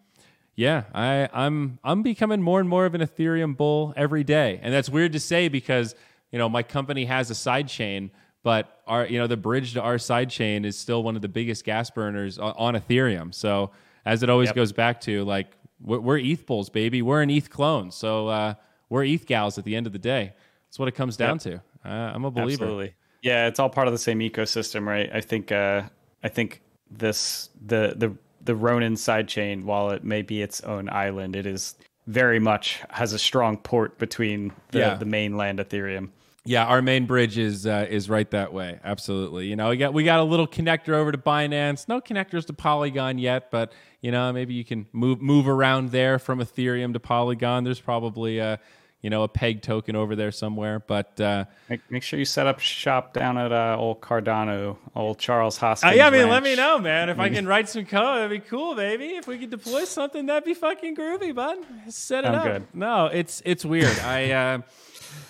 [0.56, 4.74] yeah, I, I'm I'm becoming more and more of an Ethereum bull every day, and
[4.74, 5.94] that's weird to say because
[6.32, 8.10] you know my company has a side chain,
[8.42, 11.28] but our you know the bridge to our side chain is still one of the
[11.28, 13.32] biggest gas burners on, on Ethereum.
[13.32, 13.70] So
[14.06, 14.56] as it always yep.
[14.56, 17.02] goes back to like we're, we're ETH bulls, baby.
[17.02, 18.54] We're an ETH clone, so uh,
[18.88, 20.32] we're ETH gals at the end of the day.
[20.68, 21.62] That's what it comes down yep.
[21.82, 21.88] to.
[21.88, 22.64] Uh, I'm a believer.
[22.64, 22.94] Absolutely.
[23.22, 25.10] Yeah, it's all part of the same ecosystem, right?
[25.12, 25.52] I think.
[25.52, 25.82] Uh,
[26.22, 26.60] I think
[26.90, 31.74] this the the the Ronin sidechain, while it may be its own island, it is
[32.06, 34.94] very much has a strong port between the, yeah.
[34.94, 36.10] the mainland Ethereum.
[36.46, 38.78] Yeah, our main bridge is uh, is right that way.
[38.84, 39.48] Absolutely.
[39.48, 41.88] You know, we got we got a little connector over to Binance.
[41.88, 46.18] No connectors to Polygon yet, but you know, maybe you can move move around there
[46.18, 47.64] from Ethereum to Polygon.
[47.64, 48.60] There's probably a
[49.02, 50.80] you know a peg token over there somewhere.
[50.80, 55.18] But uh, make, make sure you set up shop down at uh, old Cardano, old
[55.18, 55.92] Charles Hoskins.
[55.92, 56.30] Uh, yeah, I mean, ranch.
[56.30, 57.08] let me know, man.
[57.08, 59.16] If I can write some code, that'd be cool, baby.
[59.16, 61.58] If we could deploy something, that'd be fucking groovy, bud.
[61.88, 62.44] Set it I'm up.
[62.44, 62.66] Good.
[62.72, 63.98] No, it's it's weird.
[64.00, 64.62] I.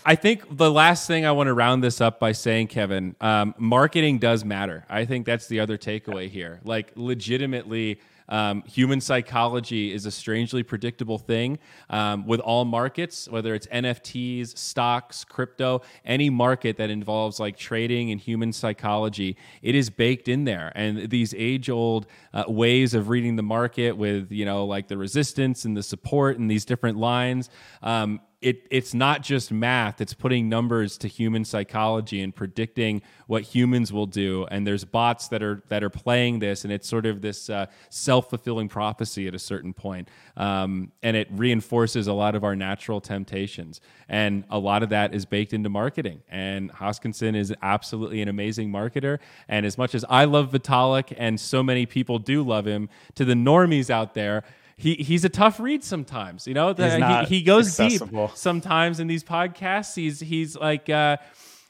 [0.05, 3.55] I think the last thing I want to round this up by saying, Kevin, um,
[3.59, 4.84] marketing does matter.
[4.89, 6.61] I think that's the other takeaway here.
[6.64, 11.59] Like, legitimately, um, human psychology is a strangely predictable thing
[11.91, 18.11] um, with all markets, whether it's NFTs, stocks, crypto, any market that involves like trading
[18.11, 19.37] and human psychology.
[19.62, 24.30] It is baked in there, and these age-old uh, ways of reading the market with
[24.32, 27.49] you know like the resistance and the support and these different lines.
[27.82, 33.43] Um, it it's not just math it's putting numbers to human psychology and predicting what
[33.43, 34.47] humans will do.
[34.51, 37.66] And there's bots that are that are playing this and it's sort of this uh,
[37.89, 40.09] self-fulfilling prophecy at a certain point.
[40.37, 43.80] Um, and it reinforces a lot of our natural temptations.
[44.09, 46.22] And a lot of that is baked into marketing.
[46.28, 49.18] And hoskinson is absolutely an amazing marketer.
[49.49, 53.24] And as much as i love vitalik and so many people do love him to
[53.24, 54.45] the normies out there
[54.77, 56.47] he he's a tough read sometimes.
[56.47, 58.29] You know, the, he, he goes accessible.
[58.29, 59.95] deep sometimes in these podcasts.
[59.95, 60.89] He's he's like.
[60.89, 61.16] Uh,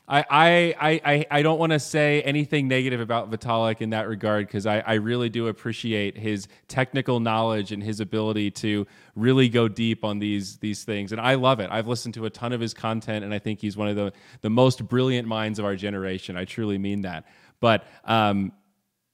[0.08, 4.46] I, I, I, I don't want to say anything negative about Vitalik in that regard
[4.46, 8.86] because I, I really do appreciate his technical knowledge and his ability to
[9.16, 11.10] really go deep on these these things.
[11.10, 11.70] And I love it.
[11.72, 14.12] I've listened to a ton of his content and I think he's one of the,
[14.42, 16.36] the most brilliant minds of our generation.
[16.36, 17.24] I truly mean that.
[17.58, 18.52] But um,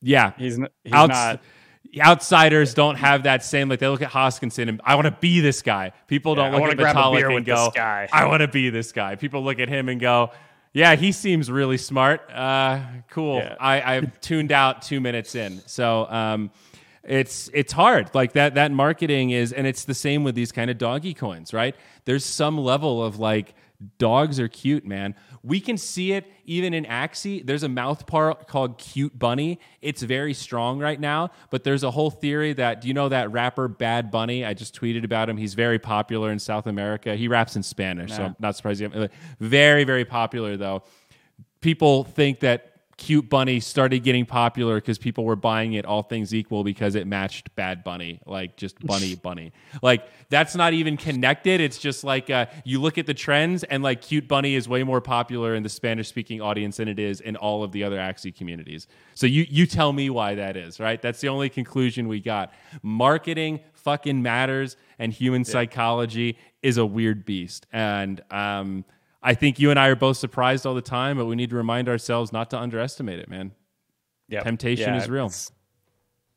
[0.02, 1.40] yeah, he's, he's not
[2.00, 5.40] outsiders don't have that same like they look at Hoskinson and I want to be
[5.40, 5.92] this guy.
[6.06, 9.16] People don't look at Vitalik and go, I want to be this guy.
[9.16, 10.30] People look at him and go,
[10.72, 12.30] yeah, he seems really smart.
[12.32, 12.80] Uh,
[13.10, 13.38] cool.
[13.38, 13.56] Yeah.
[13.60, 15.60] I, I've tuned out two minutes in.
[15.66, 16.50] So um,
[17.04, 18.14] it's it's hard.
[18.14, 21.52] Like that that marketing is, and it's the same with these kind of doggy coins,
[21.52, 21.76] right?
[22.04, 23.54] There's some level of like
[23.98, 25.14] dogs are cute, man.
[25.42, 27.44] We can see it even in Axie.
[27.44, 29.58] There's a mouth part called Cute Bunny.
[29.80, 33.32] It's very strong right now, but there's a whole theory that do you know that
[33.32, 34.44] rapper Bad Bunny?
[34.44, 35.36] I just tweeted about him.
[35.36, 37.16] He's very popular in South America.
[37.16, 38.16] He raps in Spanish, nah.
[38.16, 38.82] so I'm not surprised.
[39.40, 40.82] Very, very popular though.
[41.60, 42.71] People think that
[43.02, 47.04] Cute Bunny started getting popular because people were buying it all things equal because it
[47.04, 49.50] matched Bad Bunny, like just Bunny Bunny.
[49.82, 51.60] Like that's not even connected.
[51.60, 54.84] It's just like uh, you look at the trends and like Cute Bunny is way
[54.84, 57.96] more popular in the Spanish speaking audience than it is in all of the other
[57.96, 58.86] Axie communities.
[59.16, 61.02] So you you tell me why that is, right?
[61.02, 62.52] That's the only conclusion we got.
[62.84, 65.50] Marketing fucking matters, and human yeah.
[65.50, 68.84] psychology is a weird beast, and um
[69.22, 71.56] I think you and I are both surprised all the time, but we need to
[71.56, 73.52] remind ourselves not to underestimate it, man.
[74.28, 75.30] Yeah, temptation yeah, is real.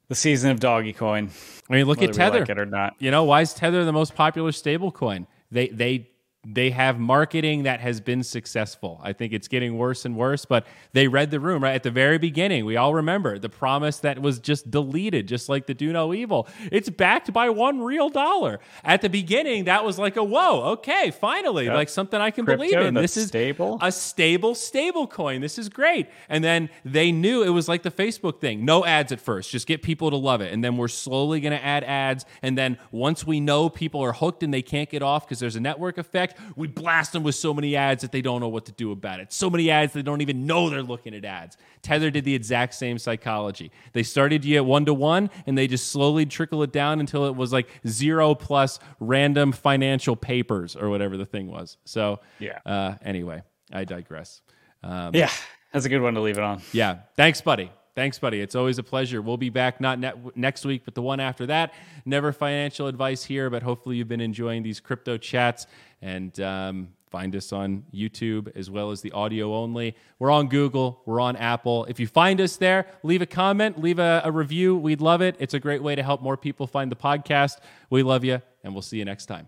[0.07, 1.31] The season of doggy coin.
[1.69, 2.41] I mean, look at Tether.
[2.41, 2.95] Like it or not.
[2.99, 5.25] You know, why is Tether the most popular stable coin?
[5.49, 6.09] They they
[6.45, 8.99] they have marketing that has been successful.
[9.03, 11.91] I think it's getting worse and worse, but they read the room right at the
[11.91, 12.65] very beginning.
[12.65, 16.47] We all remember the promise that was just deleted, just like the Do No Evil.
[16.71, 18.59] It's backed by one real dollar.
[18.83, 21.73] At the beginning, that was like a whoa, okay, finally, yep.
[21.73, 22.93] like something I can Crypto believe in.
[22.93, 25.41] This is stable, a stable, stable coin.
[25.41, 26.07] This is great.
[26.29, 29.67] And then they knew it was like the Facebook thing no ads at first, just
[29.67, 30.53] get people to love it.
[30.53, 32.25] And then we're slowly going to add ads.
[32.41, 35.55] And then once we know people are hooked and they can't get off because there's
[35.55, 38.65] a network effect, We blast them with so many ads that they don't know what
[38.65, 39.31] to do about it.
[39.33, 41.57] So many ads they don't even know they're looking at ads.
[41.81, 43.71] Tether did the exact same psychology.
[43.93, 47.25] They started you at one to one, and they just slowly trickle it down until
[47.25, 51.77] it was like zero plus random financial papers or whatever the thing was.
[51.85, 52.59] So yeah.
[52.65, 54.41] Uh, anyway, I digress.
[54.83, 55.31] Um, yeah,
[55.71, 56.61] that's a good one to leave it on.
[56.71, 57.71] Yeah, thanks, buddy.
[57.95, 58.41] Thanks, buddy.
[58.41, 59.21] It's always a pleasure.
[59.21, 61.73] We'll be back not ne- next week, but the one after that.
[62.05, 65.65] Never financial advice here, but hopefully you've been enjoying these crypto chats
[66.01, 69.95] and um, find us on YouTube as well as the audio only.
[70.19, 71.85] We're on Google, we're on Apple.
[71.85, 74.75] If you find us there, leave a comment, leave a, a review.
[74.75, 75.37] We'd love it.
[75.39, 77.59] It's a great way to help more people find the podcast.
[77.89, 79.47] We love you, and we'll see you next time.